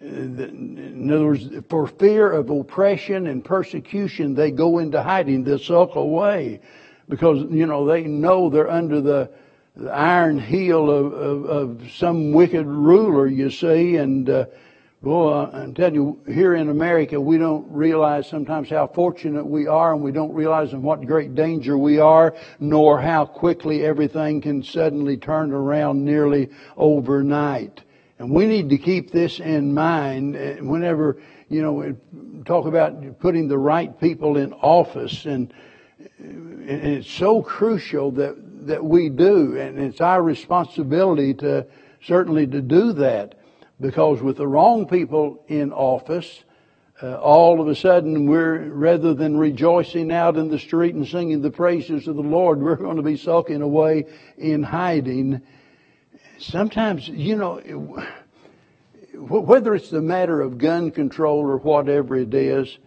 In 0.00 1.10
other 1.12 1.26
words, 1.26 1.48
for 1.68 1.88
fear 1.88 2.30
of 2.30 2.50
oppression 2.50 3.26
and 3.26 3.44
persecution, 3.44 4.34
they 4.34 4.52
go 4.52 4.78
into 4.78 5.02
hiding. 5.02 5.42
They 5.42 5.58
sulk 5.58 5.96
away 5.96 6.60
because, 7.08 7.44
you 7.50 7.66
know, 7.66 7.84
they 7.84 8.04
know 8.04 8.48
they're 8.48 8.70
under 8.70 9.00
the, 9.00 9.30
the 9.74 9.90
iron 9.90 10.38
heel 10.38 10.90
of, 10.90 11.12
of, 11.12 11.44
of, 11.46 11.90
some 11.92 12.32
wicked 12.32 12.66
ruler, 12.66 13.26
you 13.26 13.50
see, 13.50 13.96
and, 13.96 14.30
uh, 14.30 14.46
boy, 15.02 15.48
I'm 15.52 15.74
telling 15.74 15.94
you, 15.94 16.20
here 16.28 16.54
in 16.54 16.68
America, 16.68 17.20
we 17.20 17.38
don't 17.38 17.66
realize 17.70 18.28
sometimes 18.28 18.68
how 18.68 18.86
fortunate 18.86 19.46
we 19.46 19.66
are, 19.66 19.94
and 19.94 20.02
we 20.02 20.12
don't 20.12 20.32
realize 20.32 20.72
in 20.72 20.82
what 20.82 21.04
great 21.06 21.34
danger 21.34 21.76
we 21.76 21.98
are, 21.98 22.34
nor 22.60 23.00
how 23.00 23.24
quickly 23.24 23.84
everything 23.84 24.40
can 24.40 24.62
suddenly 24.62 25.16
turn 25.16 25.52
around 25.52 26.04
nearly 26.04 26.50
overnight. 26.76 27.82
And 28.18 28.30
we 28.30 28.46
need 28.46 28.70
to 28.70 28.78
keep 28.78 29.12
this 29.12 29.38
in 29.38 29.74
mind 29.74 30.36
uh, 30.36 30.54
whenever, 30.64 31.20
you 31.48 31.62
know, 31.62 31.96
talk 32.44 32.66
about 32.66 33.20
putting 33.20 33.48
the 33.48 33.58
right 33.58 33.98
people 34.00 34.36
in 34.36 34.52
office 34.54 35.24
and, 35.24 35.52
and 36.18 36.68
it's 36.68 37.10
so 37.10 37.42
crucial 37.42 38.10
that, 38.12 38.66
that 38.66 38.84
we 38.84 39.08
do, 39.08 39.56
and 39.56 39.78
it's 39.78 40.00
our 40.00 40.22
responsibility 40.22 41.34
to 41.34 41.66
certainly 42.02 42.46
to 42.46 42.60
do 42.60 42.92
that, 42.92 43.34
because 43.80 44.20
with 44.20 44.36
the 44.36 44.46
wrong 44.46 44.86
people 44.86 45.44
in 45.48 45.72
office, 45.72 46.44
uh, 47.02 47.14
all 47.16 47.60
of 47.60 47.68
a 47.68 47.74
sudden 47.74 48.26
we're 48.26 48.68
rather 48.70 49.14
than 49.14 49.36
rejoicing 49.36 50.10
out 50.10 50.36
in 50.36 50.48
the 50.48 50.58
street 50.58 50.94
and 50.94 51.06
singing 51.06 51.40
the 51.40 51.50
praises 51.50 52.08
of 52.08 52.16
the 52.16 52.22
Lord, 52.22 52.60
we're 52.60 52.76
going 52.76 52.96
to 52.96 53.02
be 53.02 53.16
sulking 53.16 53.62
away 53.62 54.06
in 54.36 54.62
hiding. 54.64 55.42
Sometimes, 56.38 57.08
you 57.08 57.36
know, 57.36 57.60
whether 59.14 59.74
it's 59.74 59.90
the 59.90 60.02
matter 60.02 60.40
of 60.40 60.58
gun 60.58 60.90
control 60.90 61.40
or 61.40 61.56
whatever 61.56 62.16
it 62.16 62.32
is, 62.32 62.78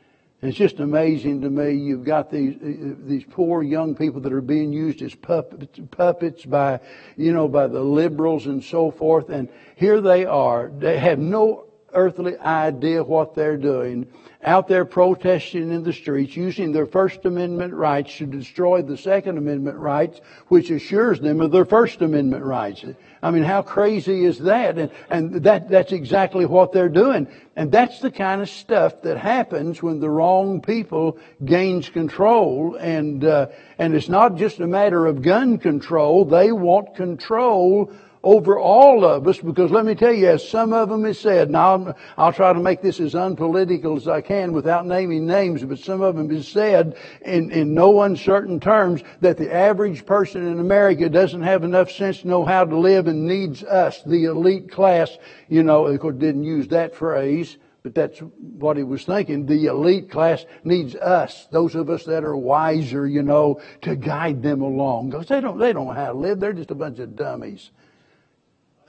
it's 0.41 0.57
just 0.57 0.79
amazing 0.79 1.41
to 1.41 1.49
me. 1.49 1.73
You've 1.73 2.03
got 2.03 2.31
these 2.31 2.55
these 2.59 3.23
poor 3.29 3.61
young 3.61 3.93
people 3.93 4.21
that 4.21 4.33
are 4.33 4.41
being 4.41 4.73
used 4.73 5.01
as 5.03 5.13
puppets, 5.13 5.79
puppets 5.91 6.45
by, 6.45 6.79
you 7.15 7.31
know, 7.31 7.47
by 7.47 7.67
the 7.67 7.81
liberals 7.81 8.47
and 8.47 8.63
so 8.63 8.89
forth. 8.89 9.29
And 9.29 9.49
here 9.75 10.01
they 10.01 10.25
are. 10.25 10.71
They 10.75 10.97
have 10.97 11.19
no 11.19 11.65
earthly 11.93 12.37
idea 12.37 13.03
what 13.03 13.35
they're 13.35 13.57
doing 13.57 14.07
out 14.43 14.67
there 14.67 14.85
protesting 14.85 15.71
in 15.71 15.83
the 15.83 15.93
streets, 15.93 16.35
using 16.35 16.71
their 16.71 16.87
First 16.87 17.25
Amendment 17.25 17.73
rights 17.73 18.17
to 18.17 18.25
destroy 18.25 18.81
the 18.81 18.97
Second 18.97 19.37
Amendment 19.37 19.77
rights, 19.77 20.19
which 20.47 20.71
assures 20.71 21.19
them 21.19 21.41
of 21.41 21.51
their 21.51 21.65
First 21.65 22.01
Amendment 22.01 22.43
rights. 22.43 22.83
I 23.21 23.29
mean, 23.29 23.43
how 23.43 23.61
crazy 23.61 24.25
is 24.25 24.39
that? 24.39 24.79
And, 24.79 24.91
and 25.09 25.43
that, 25.43 25.69
that's 25.69 25.91
exactly 25.91 26.45
what 26.45 26.71
they're 26.71 26.89
doing. 26.89 27.27
And 27.55 27.71
that's 27.71 27.99
the 27.99 28.09
kind 28.09 28.41
of 28.41 28.49
stuff 28.49 29.03
that 29.03 29.17
happens 29.17 29.83
when 29.83 29.99
the 29.99 30.09
wrong 30.09 30.61
people 30.61 31.19
gains 31.45 31.89
control. 31.89 32.75
And, 32.77 33.23
uh, 33.23 33.47
and 33.77 33.93
it's 33.93 34.09
not 34.09 34.37
just 34.37 34.59
a 34.59 34.67
matter 34.67 35.05
of 35.05 35.21
gun 35.21 35.59
control. 35.59 36.25
They 36.25 36.51
want 36.51 36.95
control 36.95 37.93
over 38.23 38.59
all 38.59 39.03
of 39.03 39.27
us 39.27 39.39
because 39.39 39.71
let 39.71 39.85
me 39.85 39.95
tell 39.95 40.13
you, 40.13 40.29
as 40.29 40.47
some 40.47 40.73
of 40.73 40.89
them 40.89 41.03
have 41.03 41.17
said, 41.17 41.49
now 41.49 41.71
I'll, 41.71 41.97
I'll, 42.17 42.33
try 42.33 42.53
to 42.53 42.59
make 42.59 42.81
this 42.81 42.99
as 42.99 43.15
unpolitical 43.15 43.97
as 43.97 44.07
I 44.07 44.21
can 44.21 44.53
without 44.53 44.85
naming 44.85 45.25
names, 45.25 45.63
but 45.63 45.79
some 45.79 46.01
of 46.01 46.15
them 46.15 46.29
have 46.29 46.45
said 46.45 46.95
in, 47.21 47.51
in 47.51 47.73
no 47.73 48.01
uncertain 48.01 48.59
terms 48.59 49.01
that 49.21 49.37
the 49.37 49.53
average 49.53 50.05
person 50.05 50.47
in 50.47 50.59
America 50.59 51.09
doesn't 51.09 51.41
have 51.41 51.63
enough 51.63 51.89
sense 51.91 52.21
to 52.21 52.27
know 52.27 52.45
how 52.45 52.63
to 52.63 52.77
live 52.77 53.07
and 53.07 53.25
needs 53.25 53.63
us, 53.63 54.03
the 54.03 54.25
elite 54.25 54.71
class, 54.71 55.17
you 55.49 55.63
know, 55.63 55.87
of 55.87 55.99
course 55.99 56.15
didn't 56.15 56.43
use 56.43 56.67
that 56.67 56.95
phrase, 56.95 57.57
but 57.83 57.95
that's 57.95 58.19
what 58.19 58.77
he 58.77 58.83
was 58.83 59.05
thinking. 59.05 59.47
The 59.47 59.65
elite 59.65 60.11
class 60.11 60.45
needs 60.63 60.95
us, 60.95 61.47
those 61.51 61.73
of 61.73 61.89
us 61.89 62.03
that 62.05 62.23
are 62.23 62.37
wiser, 62.37 63.07
you 63.07 63.23
know, 63.23 63.59
to 63.81 63.95
guide 63.95 64.43
them 64.43 64.61
along. 64.61 65.09
Because 65.09 65.27
they 65.27 65.41
don't, 65.41 65.57
they 65.57 65.73
don't 65.73 65.87
know 65.87 65.93
how 65.93 66.11
to 66.11 66.17
live. 66.17 66.39
They're 66.39 66.53
just 66.53 66.69
a 66.69 66.75
bunch 66.75 66.99
of 66.99 67.15
dummies. 67.15 67.71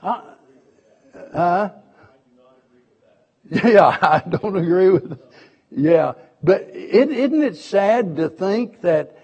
Uh, 0.03 0.21
uh, 1.33 1.69
yeah, 3.49 3.87
I 4.01 4.21
don't 4.27 4.57
agree 4.57 4.89
with 4.89 5.09
that. 5.09 5.31
Yeah, 5.71 6.13
but 6.43 6.63
is 6.71 7.09
isn't 7.09 7.43
it 7.43 7.55
sad 7.55 8.17
to 8.17 8.27
think 8.27 8.81
that 8.81 9.17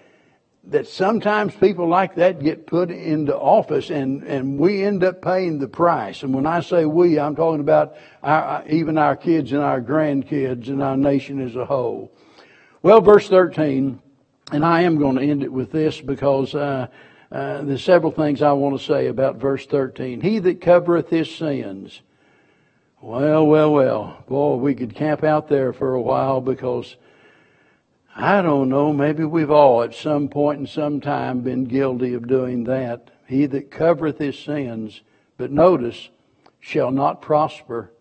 that 0.64 0.86
sometimes 0.86 1.54
people 1.54 1.86
like 1.86 2.14
that 2.14 2.42
get 2.42 2.66
put 2.66 2.90
into 2.90 3.36
office 3.36 3.90
and, 3.90 4.22
and 4.22 4.58
we 4.58 4.82
end 4.82 5.02
up 5.02 5.20
paying 5.20 5.58
the 5.58 5.66
price. 5.66 6.22
And 6.22 6.34
when 6.34 6.46
I 6.46 6.60
say 6.60 6.84
we, 6.84 7.18
I'm 7.18 7.34
talking 7.34 7.60
about 7.60 7.96
our, 8.22 8.62
even 8.68 8.98
our 8.98 9.16
kids 9.16 9.52
and 9.52 9.62
our 9.62 9.80
grandkids 9.80 10.68
and 10.68 10.82
our 10.82 10.96
nation 10.96 11.40
as 11.40 11.56
a 11.56 11.64
whole. 11.64 12.12
Well, 12.82 13.00
verse 13.00 13.28
13, 13.28 14.00
and 14.52 14.64
I 14.64 14.82
am 14.82 14.98
going 14.98 15.16
to 15.16 15.22
end 15.22 15.42
it 15.42 15.52
with 15.52 15.72
this 15.72 16.00
because 16.00 16.54
uh, 16.54 16.88
uh, 17.32 17.62
there's 17.62 17.84
several 17.84 18.10
things 18.10 18.42
I 18.42 18.52
want 18.52 18.78
to 18.78 18.84
say 18.84 19.06
about 19.06 19.36
verse 19.36 19.64
13. 19.66 20.20
He 20.20 20.38
that 20.40 20.60
covereth 20.60 21.10
his 21.10 21.32
sins. 21.32 22.02
Well, 23.00 23.46
well, 23.46 23.72
well. 23.72 24.24
Boy, 24.28 24.56
we 24.56 24.74
could 24.74 24.94
camp 24.94 25.22
out 25.22 25.48
there 25.48 25.72
for 25.72 25.94
a 25.94 26.02
while 26.02 26.40
because 26.40 26.96
I 28.14 28.42
don't 28.42 28.68
know, 28.68 28.92
maybe 28.92 29.24
we've 29.24 29.50
all 29.50 29.82
at 29.82 29.94
some 29.94 30.28
point 30.28 30.60
in 30.60 30.66
some 30.66 31.00
time 31.00 31.40
been 31.40 31.64
guilty 31.64 32.14
of 32.14 32.26
doing 32.26 32.64
that. 32.64 33.10
He 33.26 33.46
that 33.46 33.70
covereth 33.70 34.18
his 34.18 34.36
sins, 34.38 35.00
but 35.36 35.52
notice, 35.52 36.08
shall 36.58 36.90
not 36.90 37.22
prosper. 37.22 37.92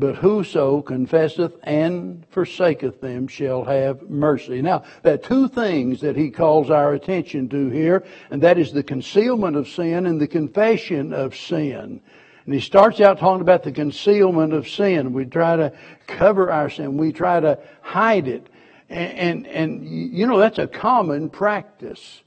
But 0.00 0.16
whoso 0.16 0.80
confesseth 0.80 1.52
and 1.62 2.24
forsaketh 2.30 3.02
them 3.02 3.28
shall 3.28 3.64
have 3.64 4.08
mercy. 4.08 4.62
Now, 4.62 4.82
there 5.02 5.12
are 5.12 5.18
two 5.18 5.46
things 5.46 6.00
that 6.00 6.16
he 6.16 6.30
calls 6.30 6.70
our 6.70 6.94
attention 6.94 7.50
to 7.50 7.68
here, 7.68 8.02
and 8.30 8.42
that 8.42 8.56
is 8.56 8.72
the 8.72 8.82
concealment 8.82 9.56
of 9.56 9.68
sin 9.68 10.06
and 10.06 10.18
the 10.18 10.26
confession 10.26 11.12
of 11.12 11.36
sin. 11.36 12.00
And 12.46 12.54
he 12.54 12.60
starts 12.60 12.98
out 13.02 13.18
talking 13.18 13.42
about 13.42 13.62
the 13.62 13.72
concealment 13.72 14.54
of 14.54 14.70
sin. 14.70 15.12
We 15.12 15.26
try 15.26 15.56
to 15.56 15.74
cover 16.06 16.50
our 16.50 16.70
sin. 16.70 16.96
We 16.96 17.12
try 17.12 17.38
to 17.40 17.58
hide 17.82 18.26
it. 18.26 18.46
And, 18.88 19.46
and, 19.46 19.46
and 19.48 19.86
you 20.16 20.26
know, 20.26 20.38
that's 20.38 20.58
a 20.58 20.66
common 20.66 21.28
practice. 21.28 22.22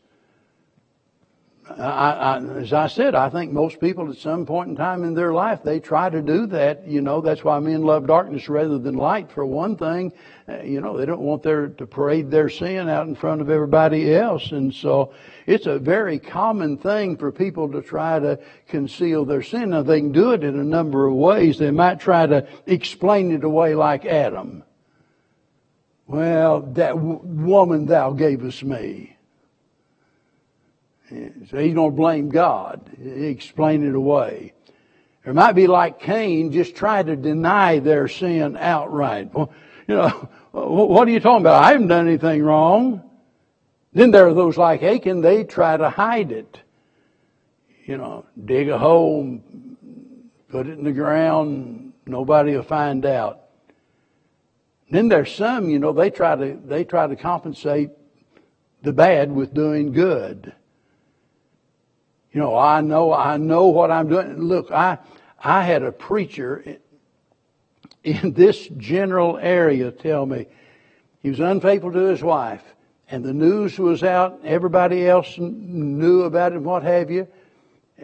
I, 1.70 2.12
I, 2.12 2.38
as 2.58 2.74
I 2.74 2.88
said, 2.88 3.16
I 3.16 3.30
think 3.30 3.54
most 3.54 3.80
people 3.80 4.10
at 4.10 4.18
some 4.18 4.46
point 4.46 4.70
in 4.70 4.76
time 4.76 5.04
in 5.06 5.14
their 5.14 5.34
life, 5.34 5.64
they 5.64 5.80
try 5.80 6.10
to 6.10 6.22
do 6.22 6.46
that. 6.48 6.86
You 6.86 7.02
know, 7.02 7.22
that's 7.22 7.44
why 7.44 7.58
men 7.60 7.84
love 7.84 8.06
darkness 8.06 8.50
rather 8.50 8.78
than 8.78 8.96
light, 8.96 9.32
for 9.32 9.46
one 9.46 9.78
thing. 9.78 10.12
Uh, 10.48 10.62
you 10.62 10.82
know, 10.82 10.98
they 10.98 11.06
don't 11.06 11.22
want 11.22 11.42
their, 11.42 11.70
to 11.70 11.88
parade 11.88 12.30
their 12.30 12.50
sin 12.50 12.90
out 12.90 13.08
in 13.08 13.16
front 13.16 13.40
of 13.40 13.50
everybody 13.50 14.14
else. 14.14 14.52
And 14.52 14.74
so 14.74 15.14
it's 15.46 15.66
a 15.66 15.80
very 15.80 16.20
common 16.20 16.78
thing 16.78 17.16
for 17.16 17.32
people 17.32 17.72
to 17.72 17.82
try 17.82 18.20
to 18.20 18.40
conceal 18.68 19.24
their 19.24 19.42
sin. 19.42 19.70
Now, 19.70 19.84
they 19.84 20.02
can 20.02 20.12
do 20.12 20.32
it 20.32 20.44
in 20.44 20.60
a 20.60 20.64
number 20.64 21.08
of 21.08 21.14
ways. 21.14 21.60
They 21.60 21.72
might 21.72 22.00
try 22.00 22.26
to 22.28 22.46
explain 22.66 23.32
it 23.32 23.46
away 23.46 23.74
like 23.74 24.06
Adam. 24.06 24.64
Well, 26.08 26.62
that 26.74 26.96
w- 26.96 27.22
woman 27.24 27.86
thou 27.86 28.12
gavest 28.12 28.66
me. 28.66 29.13
So 31.50 31.58
he's 31.58 31.74
going 31.74 31.92
to 31.92 31.96
blame 31.96 32.30
God. 32.30 32.90
He 33.02 33.26
explain 33.28 33.88
it 33.88 33.96
away. 33.96 34.54
It 35.26 35.34
might 35.34 35.54
be 35.54 35.68
like 35.68 36.00
Cain, 36.00 36.52
just 36.52 36.76
try 36.76 37.02
to 37.02 37.16
deny 37.16 37.80
their 37.80 38.08
sin 38.08 38.58
outright. 38.58 39.34
Well, 39.34 39.54
you 39.88 39.96
know, 39.96 40.10
what 40.52 41.08
are 41.08 41.12
you 41.12 41.20
talking 41.20 41.42
about? 41.42 41.64
I 41.64 41.72
haven't 41.72 41.88
done 41.88 42.08
anything 42.08 42.44
wrong. 42.44 43.10
Then 43.94 44.12
there 44.12 44.28
are 44.28 44.34
those 44.34 44.58
like 44.58 44.82
Achan, 44.82 45.22
they 45.22 45.44
try 45.44 45.78
to 45.78 45.90
hide 45.90 46.32
it. 46.32 46.60
You 47.86 47.98
know, 47.98 48.26
dig 48.44 48.70
a 48.70 48.78
hole, 48.78 49.40
put 50.50 50.68
it 50.68 50.78
in 50.78 50.84
the 50.84 50.92
ground, 50.92 51.94
nobody 52.06 52.56
will 52.56 52.64
find 52.64 53.06
out. 53.06 53.42
Then 54.90 55.10
there's 55.10 55.34
some, 55.34 55.70
you 55.70 55.80
know, 55.80 55.92
they 55.92 56.10
try 56.10 56.36
to 56.36 56.60
they 56.66 56.84
try 56.84 57.08
to 57.08 57.16
compensate 57.16 57.92
the 58.84 58.94
bad 58.94 59.32
with 59.32 59.54
doing 59.54 59.92
good. 59.92 60.54
You 62.34 62.42
know, 62.42 62.58
I 62.58 62.82
know 62.82 63.14
I 63.14 63.38
know 63.38 63.68
what 63.68 63.92
I'm 63.92 64.10
doing. 64.10 64.38
Look, 64.40 64.72
I 64.72 64.98
I 65.42 65.64
had 65.64 65.84
a 65.84 65.92
preacher 65.92 66.80
in 68.04 68.34
this 68.34 68.68
general 68.78 69.38
area 69.38 69.92
tell 69.92 70.26
me 70.26 70.48
he 71.22 71.30
was 71.30 71.40
unfaithful 71.40 71.92
to 71.94 72.00
his 72.00 72.22
wife 72.22 72.64
and 73.14 73.24
the 73.24 73.34
news 73.34 73.78
was 73.78 74.04
out, 74.04 74.40
everybody 74.44 75.08
else 75.08 75.38
knew 75.38 76.24
about 76.24 76.52
it 76.52 76.56
and 76.56 76.66
what 76.66 76.82
have 76.82 77.12
you. 77.12 77.28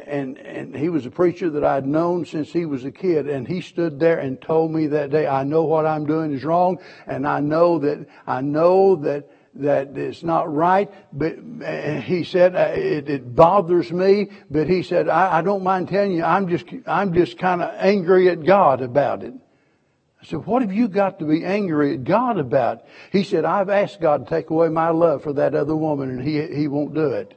And, 0.05 0.37
and 0.37 0.75
he 0.75 0.89
was 0.89 1.07
a 1.07 1.09
preacher 1.09 1.49
that 1.49 1.63
I'd 1.63 1.87
known 1.87 2.25
since 2.25 2.53
he 2.53 2.65
was 2.65 2.85
a 2.85 2.91
kid. 2.91 3.27
And 3.27 3.47
he 3.47 3.59
stood 3.61 3.99
there 3.99 4.19
and 4.19 4.39
told 4.39 4.71
me 4.71 4.85
that 4.87 5.09
day, 5.09 5.25
I 5.25 5.43
know 5.43 5.63
what 5.63 5.87
I'm 5.87 6.05
doing 6.05 6.31
is 6.31 6.43
wrong. 6.43 6.77
And 7.07 7.27
I 7.27 7.39
know 7.39 7.79
that, 7.79 8.07
I 8.27 8.41
know 8.41 8.97
that, 8.97 9.31
that 9.55 9.97
it's 9.97 10.23
not 10.23 10.53
right. 10.53 10.91
But 11.11 11.37
he 12.03 12.23
said, 12.23 12.55
uh, 12.55 12.73
it, 12.75 13.09
it 13.09 13.35
bothers 13.35 13.91
me. 13.91 14.29
But 14.49 14.69
he 14.69 14.83
said, 14.83 15.09
I, 15.09 15.39
I 15.39 15.41
don't 15.41 15.63
mind 15.63 15.89
telling 15.89 16.11
you, 16.11 16.23
I'm 16.23 16.47
just, 16.47 16.65
I'm 16.85 17.13
just 17.13 17.37
kind 17.37 17.61
of 17.61 17.73
angry 17.77 18.29
at 18.29 18.43
God 18.45 18.81
about 18.81 19.23
it. 19.23 19.33
I 20.21 20.25
said, 20.25 20.45
what 20.45 20.61
have 20.61 20.73
you 20.73 20.87
got 20.89 21.19
to 21.19 21.25
be 21.25 21.45
angry 21.45 21.93
at 21.93 22.03
God 22.03 22.37
about? 22.37 22.83
He 23.11 23.23
said, 23.23 23.45
I've 23.45 23.69
asked 23.69 24.01
God 24.01 24.25
to 24.25 24.29
take 24.29 24.49
away 24.49 24.67
my 24.67 24.89
love 24.89 25.23
for 25.23 25.33
that 25.33 25.55
other 25.55 25.75
woman 25.75 26.09
and 26.09 26.21
he, 26.21 26.45
he 26.55 26.67
won't 26.67 26.93
do 26.93 27.07
it. 27.07 27.33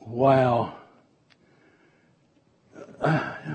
Wow. 0.00 0.74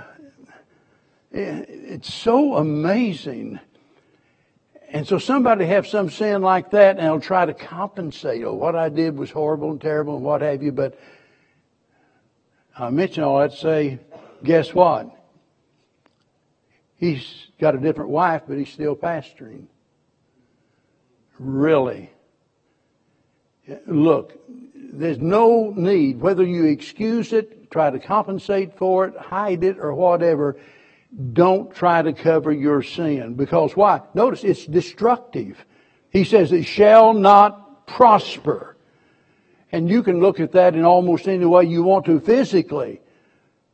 It's 1.38 2.14
so 2.14 2.56
amazing. 2.56 3.60
And 4.96 5.06
so 5.06 5.18
somebody 5.18 5.66
have 5.66 5.86
some 5.86 6.10
sin 6.10 6.42
like 6.42 6.72
that 6.72 6.98
and 6.98 7.06
they'll 7.06 7.20
try 7.20 7.46
to 7.46 7.54
compensate. 7.54 8.46
Oh, 8.46 8.54
what 8.54 8.78
I 8.78 8.88
did 8.88 9.18
was 9.18 9.30
horrible 9.30 9.72
and 9.72 9.82
terrible 9.82 10.16
and 10.16 10.24
what 10.24 10.42
have 10.42 10.64
you. 10.64 10.72
But 10.72 10.98
I 12.78 12.90
mention 12.92 13.26
all 13.26 13.40
that 13.40 13.52
to 13.52 13.58
say, 13.58 14.00
guess 14.42 14.74
what? 14.74 15.14
He's 16.96 17.48
got 17.60 17.76
a 17.76 17.78
different 17.78 18.10
wife, 18.10 18.44
but 18.48 18.58
he's 18.58 18.70
still 18.70 18.96
pastoring. 18.96 19.66
Really. 21.40 22.10
Look, 23.88 24.40
there's 24.74 25.20
no 25.20 25.74
need, 25.76 26.22
whether 26.22 26.46
you 26.46 26.68
excuse 26.68 27.34
it, 27.34 27.70
try 27.70 27.90
to 27.90 28.00
compensate 28.00 28.78
for 28.78 29.08
it, 29.08 29.18
hide 29.18 29.66
it, 29.66 29.78
or 29.78 29.94
whatever, 29.94 30.56
don't 31.34 31.74
try 31.74 32.02
to 32.02 32.14
cover 32.14 32.52
your 32.52 32.82
sin. 32.82 33.36
Because 33.36 33.76
why? 33.76 34.02
Notice 34.14 34.44
it's 34.44 34.66
destructive. 34.66 35.64
He 36.10 36.24
says 36.24 36.52
it 36.52 36.64
shall 36.64 37.14
not 37.14 37.88
prosper. 37.88 38.76
And 39.72 39.90
you 39.90 40.04
can 40.04 40.20
look 40.20 40.40
at 40.40 40.54
that 40.54 40.76
in 40.76 40.86
almost 40.86 41.28
any 41.28 41.46
way 41.46 41.66
you 41.66 41.84
want 41.84 42.06
to 42.06 42.20
physically. 42.20 43.02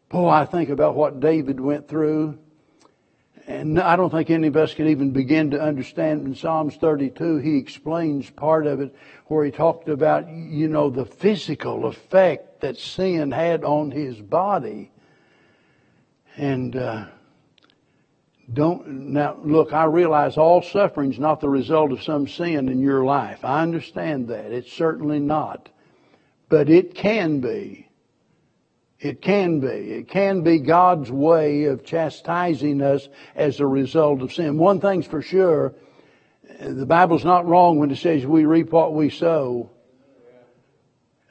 Boy, 0.10 0.30
I 0.30 0.46
think 0.46 0.70
about 0.70 0.96
what 0.96 1.20
David 1.20 1.60
went 1.60 1.88
through 1.88 2.38
and 3.48 3.80
I 3.80 3.96
don't 3.96 4.10
think 4.10 4.30
any 4.30 4.48
of 4.48 4.56
us 4.56 4.74
can 4.74 4.88
even 4.88 5.12
begin 5.12 5.52
to 5.52 5.62
understand 5.62 6.26
in 6.26 6.36
Psalms 6.36 6.76
32, 6.76 7.38
he 7.38 7.58
explains 7.58 8.30
part 8.30 8.68
of 8.68 8.80
it 8.80 8.96
where 9.28 9.44
he 9.44 9.52
talked 9.52 9.90
about, 9.90 10.30
you 10.30 10.68
know, 10.68 10.90
the 10.90 11.06
physical 11.06 11.86
effect 11.86 12.62
that 12.62 12.78
sin 12.78 13.32
had 13.32 13.64
on 13.64 13.92
his 13.92 14.22
body. 14.22 14.92
And, 16.38 16.76
uh, 16.76 17.06
don't, 18.54 18.88
now 18.88 19.38
look, 19.44 19.74
I 19.74 19.86
realize 19.86 20.38
all 20.38 20.62
suffering 20.62 21.12
is 21.12 21.20
not 21.20 21.42
the 21.42 21.50
result 21.50 21.92
of 21.92 22.04
some 22.04 22.28
sin 22.28 22.70
in 22.70 22.80
your 22.80 23.04
life. 23.04 23.44
I 23.44 23.62
understand 23.62 24.28
that. 24.28 24.52
It's 24.52 24.72
certainly 24.72 25.20
not. 25.20 25.70
But 26.50 26.70
it 26.70 26.96
can 26.96 27.40
be. 27.40 27.88
It 29.00 29.22
can 29.22 29.60
be. 29.60 29.68
It 29.68 30.10
can 30.10 30.44
be 30.44 30.60
God's 30.60 31.10
way 31.10 31.66
of 31.66 31.86
chastising 31.86 32.82
us 32.82 33.08
as 33.36 33.60
a 33.60 33.66
result 33.66 34.22
of 34.22 34.34
sin. 34.34 34.58
One 34.58 34.80
thing's 34.80 35.08
for 35.08 35.22
sure, 35.22 35.74
the 36.60 36.86
Bible's 36.86 37.26
not 37.26 37.48
wrong 37.48 37.80
when 37.80 37.90
it 37.90 37.98
says 37.98 38.26
we 38.26 38.46
reap 38.46 38.72
what 38.72 38.94
we 38.94 39.10
sow. 39.10 39.72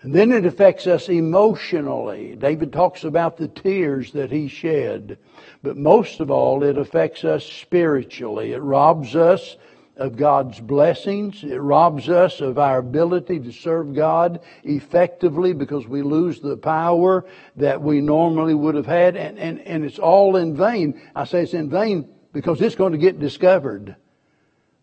And 0.03 0.15
then 0.15 0.33
it 0.33 0.47
affects 0.47 0.87
us 0.87 1.09
emotionally. 1.09 2.35
David 2.35 2.73
talks 2.73 3.05
about 3.05 3.37
the 3.37 3.49
tears 3.49 4.13
that 4.13 4.33
he 4.33 4.49
shed. 4.49 5.19
But 5.63 5.77
most 5.77 6.21
of 6.21 6.31
all, 6.31 6.63
it 6.63 6.79
affects 6.79 7.23
us 7.23 7.45
spiritually. 7.45 8.53
It 8.53 8.63
robs 8.63 9.15
us 9.15 9.57
of 9.99 10.17
God's 10.17 10.59
blessings. 10.59 11.45
It 11.45 11.59
robs 11.59 12.09
us 12.09 12.41
of 12.41 12.59
our 12.59 12.79
ability 12.79 13.41
to 13.41 13.53
serve 13.53 13.95
God 13.95 14.41
effectively 14.65 15.53
because 15.53 15.87
we 15.87 16.01
lose 16.01 16.41
the 16.41 16.57
power 16.57 17.27
that 17.57 17.83
we 17.83 18.01
normally 18.01 18.55
would 18.55 18.77
have 18.77 18.87
had. 18.87 19.17
And, 19.17 19.39
and, 19.39 19.61
and 19.61 19.85
it's 19.85 19.99
all 19.99 20.37
in 20.37 20.57
vain. 20.57 20.99
I 21.15 21.25
say 21.25 21.43
it's 21.43 21.53
in 21.53 21.69
vain 21.69 22.09
because 22.33 22.63
it's 22.63 22.77
going 22.77 22.93
to 22.93 22.99
get 22.99 23.21
discovered. 23.21 23.97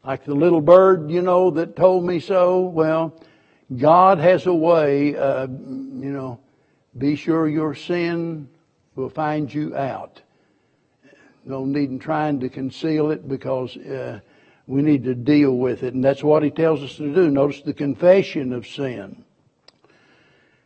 Like 0.05 0.25
the 0.25 0.35
little 0.35 0.61
bird, 0.61 1.09
you 1.09 1.23
know, 1.23 1.49
that 1.51 1.75
told 1.75 2.05
me 2.05 2.19
so. 2.19 2.61
Well, 2.61 3.19
God 3.75 4.19
has 4.19 4.45
a 4.45 4.53
way, 4.53 5.15
uh, 5.15 5.47
you 5.47 6.11
know, 6.11 6.39
be 6.97 7.15
sure 7.15 7.47
your 7.47 7.75
sin 7.75 8.47
will 8.95 9.09
find 9.09 9.53
you 9.53 9.75
out. 9.75 10.21
No 11.43 11.65
need 11.65 11.89
in 11.89 11.99
trying 11.99 12.39
to 12.41 12.49
conceal 12.49 13.11
it 13.11 13.27
because 13.27 13.75
uh, 13.77 14.19
we 14.67 14.81
need 14.81 15.03
to 15.03 15.15
deal 15.15 15.53
with 15.57 15.83
it. 15.83 15.93
And 15.93 16.03
that's 16.03 16.23
what 16.23 16.43
he 16.43 16.49
tells 16.49 16.81
us 16.81 16.95
to 16.97 17.13
do. 17.13 17.29
Notice 17.29 17.61
the 17.61 17.73
confession 17.73 18.53
of 18.53 18.67
sin. 18.67 19.23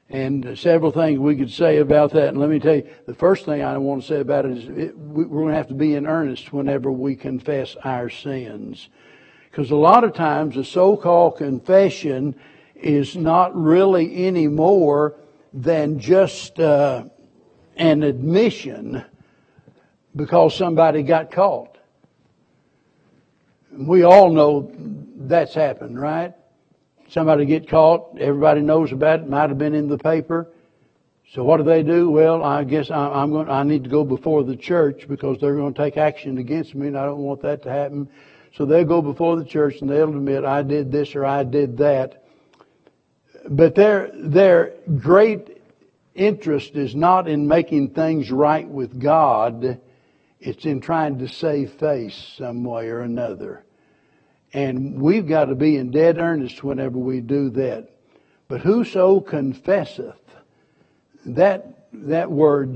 And 0.10 0.58
several 0.58 0.92
things 0.92 1.20
we 1.20 1.38
could 1.38 1.52
say 1.52 1.78
about 1.78 2.12
that. 2.14 2.30
And 2.30 2.38
let 2.38 2.50
me 2.50 2.60
tell 2.60 2.76
you, 2.76 2.90
the 3.06 3.14
first 3.14 3.46
thing 3.46 3.64
I 3.64 3.78
want 3.78 4.02
to 4.02 4.08
say 4.08 4.20
about 4.20 4.46
it 4.46 4.58
is 4.58 4.68
it, 4.68 4.98
we're 4.98 5.26
going 5.26 5.50
to 5.50 5.56
have 5.56 5.70
to 5.70 5.74
be 5.74 5.96
in 5.96 6.06
earnest 6.06 6.52
whenever 6.52 6.92
we 6.92 7.16
confess 7.16 7.76
our 7.84 8.10
sins. 8.10 8.90
Because 9.50 9.72
a 9.72 9.76
lot 9.76 10.04
of 10.04 10.14
times 10.14 10.56
the 10.56 10.66
so-called 10.66 11.38
confession 11.38 12.36
is 12.82 13.15
not 13.15 13.56
really 13.56 14.26
any 14.26 14.48
more 14.48 15.15
than 15.54 16.00
just 16.00 16.60
uh, 16.60 17.04
an 17.76 18.04
admission 18.04 19.04
because 20.15 20.56
somebody 20.56 21.04
got 21.04 21.32
caught. 21.32 21.78
We 23.72 24.04
all 24.04 24.32
know 24.32 24.72
that's 25.15 25.54
happened, 25.54 26.00
right? 26.00 26.34
Somebody 27.10 27.46
get 27.46 27.70
caught, 27.70 28.17
everybody 28.20 28.62
knows 28.62 28.91
about 28.91 29.22
it, 29.22 29.30
might 29.30 29.50
have 29.50 29.58
been 29.58 29.76
in 29.76 29.88
the 29.88 29.98
paper. 29.98 30.48
So 31.34 31.44
what 31.44 31.58
do 31.58 31.63
they 31.63 31.84
do? 31.84 32.10
Well, 32.10 32.44
I 32.44 32.65
guess 32.65 32.91
I'm 32.91 33.32
going. 33.32 33.50
I 33.50 33.63
need 33.63 33.86
to 33.86 33.89
go 33.89 34.04
before 34.04 34.44
the 34.44 34.56
church 34.58 35.08
because 35.08 35.38
they're 35.39 35.56
going 35.56 35.74
to 35.74 35.82
take 35.82 35.96
action 35.96 36.38
against 36.38 36.76
me, 36.76 36.88
and 36.88 36.98
I 36.98 37.06
don't 37.06 37.20
want 37.20 37.41
that 37.44 37.63
to 37.63 37.70
happen. 37.70 38.10
So 38.54 38.65
they'll 38.65 38.84
go 38.84 39.02
before 39.02 39.38
the 39.38 39.46
church 39.46 39.79
and 39.82 39.90
they'll 39.90 40.10
admit 40.10 40.44
I 40.44 40.62
did 40.62 40.92
this 40.92 41.15
or 41.15 41.25
I 41.25 41.44
did 41.44 41.77
that. 41.77 42.21
But 43.50 43.75
their 43.75 44.12
their 44.13 44.73
great 44.98 45.62
interest 46.13 46.75
is 46.75 46.96
not 46.96 47.27
in 47.27 47.48
making 47.48 47.92
things 47.92 48.31
right 48.31 48.67
with 48.67 49.00
God. 49.00 49.79
It's 50.39 50.65
in 50.65 50.81
trying 50.81 51.19
to 51.19 51.27
save 51.27 51.71
face 51.73 52.33
some 52.37 52.63
way 52.63 52.89
or 52.89 53.02
another. 53.02 53.63
And 54.54 55.02
we've 55.02 55.27
got 55.27 55.46
to 55.46 55.56
be 55.56 55.77
in 55.77 55.92
dead 55.92 56.17
earnest 56.17 56.63
whenever 56.63 56.98
we 56.98 57.21
do 57.21 57.50
that. 57.52 57.89
But 58.48 58.62
whoso 58.62 59.21
confesseth, 59.21 60.19
that, 61.25 61.87
that 61.94 62.29
word, 62.29 62.75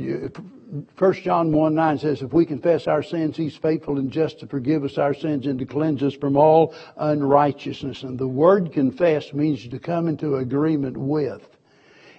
1 0.97 1.13
John 1.13 1.51
1 1.51 1.75
9 1.75 1.97
says, 1.99 2.21
if 2.21 2.33
we 2.33 2.45
confess 2.45 2.87
our 2.87 3.03
sins, 3.03 3.37
He's 3.37 3.55
faithful 3.55 3.99
and 3.99 4.11
just 4.11 4.39
to 4.39 4.47
forgive 4.47 4.83
us 4.83 4.97
our 4.97 5.13
sins 5.13 5.45
and 5.45 5.59
to 5.59 5.65
cleanse 5.65 6.01
us 6.01 6.15
from 6.15 6.35
all 6.35 6.73
unrighteousness. 6.97 8.03
And 8.03 8.17
the 8.17 8.27
word 8.27 8.73
confess 8.73 9.33
means 9.33 9.67
to 9.67 9.79
come 9.79 10.07
into 10.07 10.37
agreement 10.37 10.97
with. 10.97 11.47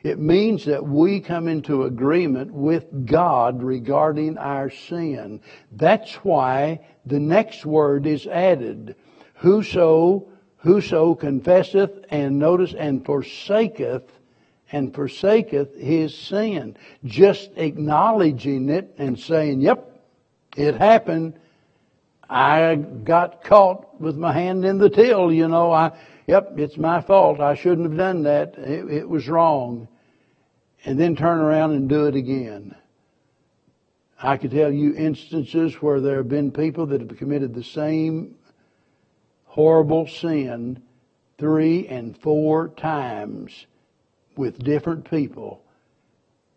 It 0.05 0.21
means 0.21 0.65
that 0.67 0.87
we 0.87 1.21
come 1.21 1.49
into 1.49 1.83
agreement 1.83 2.53
with 2.53 3.07
God 3.07 3.63
regarding 3.63 4.39
our 4.39 4.71
sin. 4.71 5.41
That's 5.73 6.15
why 6.17 6.87
the 7.05 7.19
next 7.19 7.67
word 7.67 8.07
is 8.07 8.27
added. 8.29 8.95
Whoso, 9.37 10.29
whoso 10.59 11.17
confesseth 11.17 12.05
and 12.11 12.39
notice 12.39 12.75
and 12.75 13.05
forsaketh 13.05 14.13
and 14.73 14.95
forsaketh 14.95 15.77
his 15.77 16.17
sin. 16.17 16.77
Just 17.05 17.51
acknowledging 17.57 18.69
it 18.69 18.95
and 18.99 19.19
saying, 19.19 19.61
yep, 19.61 20.01
it 20.57 20.77
happened. 20.77 21.39
I 22.29 22.75
got 22.75 23.45
caught 23.45 24.01
with 24.01 24.17
my 24.17 24.33
hand 24.33 24.65
in 24.65 24.79
the 24.79 24.91
till, 24.91 25.33
you 25.33 25.47
know. 25.47 25.71
I, 25.71 25.93
yep, 26.27 26.55
it's 26.57 26.77
my 26.77 27.01
fault. 27.01 27.41
I 27.41 27.55
shouldn't 27.55 27.89
have 27.89 27.97
done 27.97 28.25
that. 28.25 28.57
It, 28.59 28.91
it 28.91 29.09
was 29.09 29.29
wrong. 29.29 29.87
And 30.85 30.99
then 30.99 31.17
turn 31.17 31.39
around 31.39 31.73
and 31.73 31.89
do 31.89 32.07
it 32.07 32.17
again. 32.17 32.75
I 34.21 34.37
could 34.37 34.51
tell 34.51 34.73
you 34.73 34.95
instances 34.95 35.75
where 35.75 36.01
there 36.01 36.17
have 36.17 36.29
been 36.29 36.51
people 36.51 36.87
that 36.87 37.01
have 37.01 37.17
committed 37.19 37.55
the 37.55 37.63
same 37.63 38.37
horrible 39.45 40.07
sin 40.07 40.83
three 41.39 41.87
and 41.87 42.17
four 42.17 42.69
times 42.69 43.67
with 44.37 44.59
different 44.59 45.09
people 45.11 45.63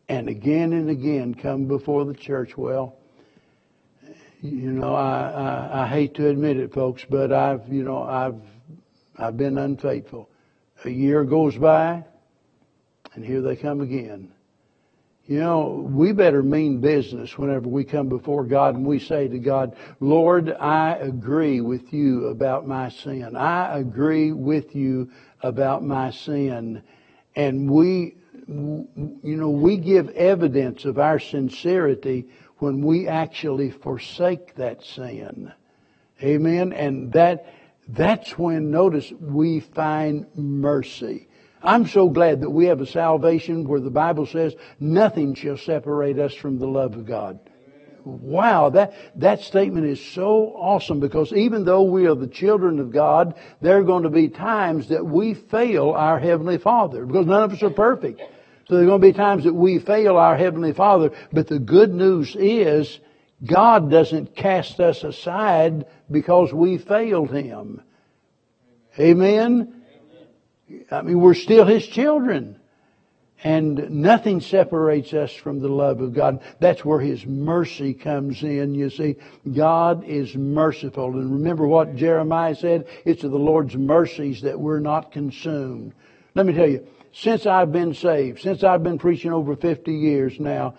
and 0.07 0.27
again 0.27 0.73
and 0.73 0.89
again 0.89 1.33
come 1.33 1.65
before 1.65 2.05
the 2.05 2.13
church. 2.13 2.57
Well, 2.57 2.97
you 4.41 4.71
know, 4.71 4.95
I, 4.95 5.29
I, 5.29 5.83
I 5.83 5.87
hate 5.87 6.15
to 6.15 6.27
admit 6.27 6.57
it, 6.57 6.73
folks, 6.73 7.05
but 7.09 7.31
I've, 7.31 7.67
you 7.71 7.83
know, 7.83 8.03
I've, 8.03 8.41
I've 9.17 9.37
been 9.37 9.57
unfaithful. 9.57 10.29
A 10.85 10.89
year 10.89 11.23
goes 11.25 11.57
by, 11.57 12.05
and 13.13 13.25
here 13.25 13.41
they 13.41 13.55
come 13.55 13.81
again. 13.81 14.31
You 15.25 15.39
know, 15.39 15.87
we 15.87 16.11
better 16.11 16.41
mean 16.41 16.79
business 16.79 17.37
whenever 17.37 17.67
we 17.67 17.83
come 17.83 18.09
before 18.09 18.45
God 18.45 18.73
and 18.73 18.83
we 18.83 18.97
say 18.97 19.27
to 19.27 19.37
God, 19.37 19.75
Lord, 19.99 20.51
I 20.51 20.93
agree 20.95 21.61
with 21.61 21.93
you 21.93 22.29
about 22.29 22.65
my 22.65 22.89
sin. 22.89 23.35
I 23.35 23.77
agree 23.77 24.31
with 24.31 24.75
you 24.75 25.11
about 25.43 25.83
my 25.83 26.09
sin. 26.09 26.81
And 27.35 27.69
we, 27.69 28.15
you 28.47 28.87
know, 29.23 29.49
we 29.49 29.77
give 29.77 30.09
evidence 30.09 30.85
of 30.85 30.97
our 30.97 31.19
sincerity 31.19 32.27
when 32.57 32.81
we 32.81 33.07
actually 33.07 33.71
forsake 33.71 34.55
that 34.55 34.83
sin. 34.83 35.53
Amen. 36.21 36.73
And 36.73 37.13
that, 37.13 37.53
that's 37.87 38.37
when, 38.37 38.71
notice, 38.71 39.11
we 39.11 39.61
find 39.61 40.25
mercy. 40.35 41.27
I'm 41.61 41.87
so 41.87 42.09
glad 42.09 42.41
that 42.41 42.49
we 42.49 42.65
have 42.65 42.81
a 42.81 42.85
salvation 42.85 43.67
where 43.67 43.79
the 43.79 43.89
Bible 43.89 44.25
says 44.25 44.55
nothing 44.79 45.35
shall 45.35 45.57
separate 45.57 46.19
us 46.19 46.33
from 46.33 46.57
the 46.57 46.67
love 46.67 46.95
of 46.95 47.05
God. 47.05 47.39
Wow, 48.05 48.69
that, 48.71 48.93
that 49.15 49.41
statement 49.41 49.85
is 49.85 50.03
so 50.13 50.53
awesome 50.55 50.99
because 50.99 51.33
even 51.33 51.65
though 51.65 51.83
we 51.83 52.07
are 52.07 52.15
the 52.15 52.27
children 52.27 52.79
of 52.79 52.91
God, 52.91 53.35
there 53.61 53.77
are 53.77 53.83
going 53.83 54.03
to 54.03 54.09
be 54.09 54.29
times 54.29 54.89
that 54.89 55.05
we 55.05 55.33
fail 55.33 55.91
our 55.91 56.19
Heavenly 56.19 56.57
Father 56.57 57.05
because 57.05 57.25
none 57.25 57.43
of 57.43 57.51
us 57.51 57.63
are 57.63 57.69
perfect. 57.69 58.21
So 58.67 58.75
there 58.75 58.83
are 58.83 58.87
going 58.87 59.01
to 59.01 59.07
be 59.07 59.13
times 59.13 59.43
that 59.45 59.53
we 59.53 59.79
fail 59.79 60.17
our 60.17 60.37
Heavenly 60.37 60.73
Father, 60.73 61.11
but 61.33 61.47
the 61.47 61.59
good 61.59 61.93
news 61.93 62.35
is 62.35 62.99
God 63.43 63.89
doesn't 63.89 64.35
cast 64.35 64.79
us 64.79 65.03
aside 65.03 65.85
because 66.11 66.53
we 66.53 66.77
failed 66.77 67.31
Him. 67.31 67.81
Amen? 68.99 69.81
I 70.91 71.01
mean, 71.01 71.19
we're 71.19 71.33
still 71.33 71.65
His 71.65 71.87
children. 71.87 72.58
And 73.43 73.89
nothing 73.89 74.41
separates 74.41 75.13
us 75.13 75.33
from 75.33 75.59
the 75.59 75.69
love 75.69 76.01
of 76.01 76.13
God. 76.13 76.41
That's 76.59 76.83
where 76.83 76.99
His 76.99 77.25
mercy 77.25 77.93
comes 77.93 78.43
in. 78.43 78.75
You 78.75 78.89
see, 78.89 79.15
God 79.53 80.03
is 80.03 80.35
merciful. 80.35 81.17
And 81.17 81.31
remember 81.31 81.65
what 81.65 81.95
Jeremiah 81.95 82.55
said? 82.55 82.87
It's 83.05 83.23
of 83.23 83.31
the 83.31 83.37
Lord's 83.37 83.77
mercies 83.77 84.41
that 84.41 84.59
we're 84.59 84.81
not 84.81 85.13
consumed. 85.13 85.93
Let 86.35 86.45
me 86.45 86.53
tell 86.53 86.69
you, 86.69 86.85
since 87.13 87.45
I've 87.45 87.71
been 87.71 87.93
saved, 87.93 88.41
since 88.41 88.63
I've 88.63 88.83
been 88.83 88.99
preaching 88.99 89.31
over 89.31 89.55
50 89.55 89.93
years 89.93 90.39
now, 90.39 90.75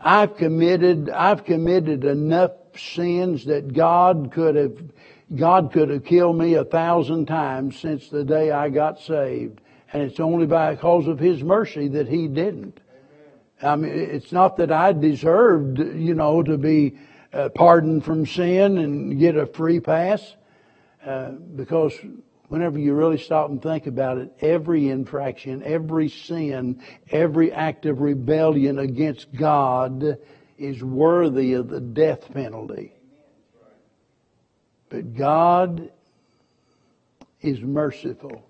I've 0.00 0.36
committed, 0.36 1.10
I've 1.10 1.44
committed 1.44 2.04
enough 2.04 2.52
sins 2.76 3.46
that 3.46 3.72
God 3.72 4.30
could 4.32 4.54
have 4.54 4.78
God 5.34 5.72
could 5.72 5.90
have 5.90 6.04
killed 6.04 6.38
me 6.38 6.54
a 6.54 6.64
thousand 6.64 7.26
times 7.26 7.78
since 7.78 8.08
the 8.08 8.24
day 8.24 8.50
I 8.50 8.70
got 8.70 8.98
saved. 9.00 9.60
And 9.92 10.02
it's 10.02 10.20
only 10.20 10.46
by 10.46 10.74
because 10.74 11.06
of 11.06 11.18
His 11.18 11.42
mercy 11.42 11.88
that 11.88 12.08
He 12.08 12.28
didn't. 12.28 12.80
I 13.62 13.76
mean, 13.76 13.92
it's 13.92 14.32
not 14.32 14.56
that 14.58 14.70
I 14.70 14.92
deserved, 14.92 15.78
you 15.78 16.14
know, 16.14 16.42
to 16.42 16.56
be 16.56 16.96
uh, 17.32 17.48
pardoned 17.48 18.04
from 18.04 18.26
sin 18.26 18.78
and 18.78 19.18
get 19.18 19.36
a 19.36 19.46
free 19.46 19.80
pass. 19.80 20.36
Uh, 21.04 21.30
because 21.30 21.94
whenever 22.48 22.78
you 22.78 22.94
really 22.94 23.18
stop 23.18 23.50
and 23.50 23.62
think 23.62 23.86
about 23.86 24.18
it, 24.18 24.32
every 24.40 24.88
infraction, 24.88 25.62
every 25.64 26.08
sin, 26.08 26.82
every 27.10 27.52
act 27.52 27.86
of 27.86 28.00
rebellion 28.00 28.78
against 28.78 29.32
God 29.34 30.18
is 30.56 30.82
worthy 30.82 31.52
of 31.54 31.68
the 31.68 31.80
death 31.80 32.32
penalty. 32.32 32.92
But 34.88 35.14
God 35.14 35.90
is 37.40 37.60
merciful. 37.60 38.47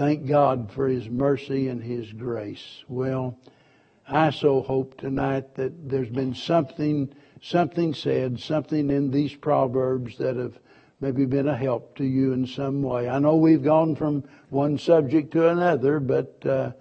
Thank 0.00 0.26
God 0.26 0.72
for 0.72 0.88
His 0.88 1.10
mercy 1.10 1.68
and 1.68 1.82
His 1.82 2.10
grace. 2.10 2.84
Well, 2.88 3.38
I 4.08 4.30
so 4.30 4.62
hope 4.62 4.96
tonight 4.96 5.56
that 5.56 5.90
there's 5.90 6.08
been 6.08 6.34
something, 6.34 7.12
something 7.42 7.92
said, 7.92 8.40
something 8.40 8.88
in 8.88 9.10
these 9.10 9.34
proverbs 9.34 10.16
that 10.16 10.36
have 10.36 10.58
maybe 11.02 11.26
been 11.26 11.48
a 11.48 11.54
help 11.54 11.96
to 11.96 12.04
you 12.04 12.32
in 12.32 12.46
some 12.46 12.82
way. 12.82 13.10
I 13.10 13.18
know 13.18 13.36
we've 13.36 13.62
gone 13.62 13.94
from 13.94 14.24
one 14.48 14.78
subject 14.78 15.32
to 15.32 15.50
another, 15.50 16.00
but 16.00 16.34
uh, 16.46 16.72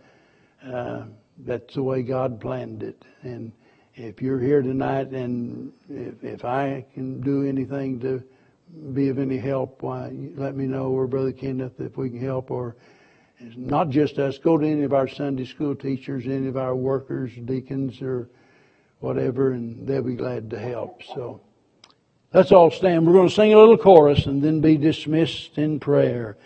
uh, 0.66 1.04
that's 1.40 1.74
the 1.74 1.84
way 1.84 2.04
God 2.04 2.40
planned 2.40 2.84
it. 2.84 3.04
And 3.24 3.52
if 3.96 4.22
you're 4.22 4.40
here 4.40 4.62
tonight, 4.62 5.10
and 5.10 5.74
if, 5.90 6.24
if 6.24 6.46
I 6.46 6.86
can 6.94 7.20
do 7.20 7.46
anything 7.46 8.00
to 8.00 8.24
be 8.94 9.10
of 9.10 9.20
any 9.20 9.40
help, 9.40 9.84
why 9.84 10.10
let 10.36 10.56
me 10.56 10.68
know, 10.68 10.92
or 10.92 11.06
Brother 11.06 11.34
Kenneth, 11.34 11.82
if 11.82 11.98
we 11.98 12.12
can 12.12 12.22
help, 12.22 12.50
or 12.50 12.78
not 13.56 13.90
just 13.90 14.20
us. 14.20 14.38
Go 14.38 14.58
to 14.58 14.68
any 14.68 14.84
of 14.84 14.94
our 14.94 15.08
Sunday 15.08 15.46
school 15.46 15.76
teachers, 15.76 16.26
any 16.26 16.48
of 16.48 16.58
our 16.58 16.76
workers, 16.76 17.32
deacons, 17.46 18.02
or 18.02 18.30
whatever, 19.00 19.52
and 19.52 19.88
they'll 19.88 20.04
be 20.04 20.16
glad 20.16 20.50
to 20.50 20.60
help. 20.60 21.02
So 21.16 21.42
let's 22.34 22.52
all 22.52 22.72
stand. 22.72 23.06
We're 23.08 23.14
going 23.14 23.30
to 23.30 23.34
sing 23.34 23.54
a 23.54 23.60
little 23.60 23.78
chorus 23.78 24.26
and 24.26 24.42
then 24.42 24.62
be 24.62 24.78
dismissed 24.78 25.58
in 25.58 25.80
prayer. 25.80 26.38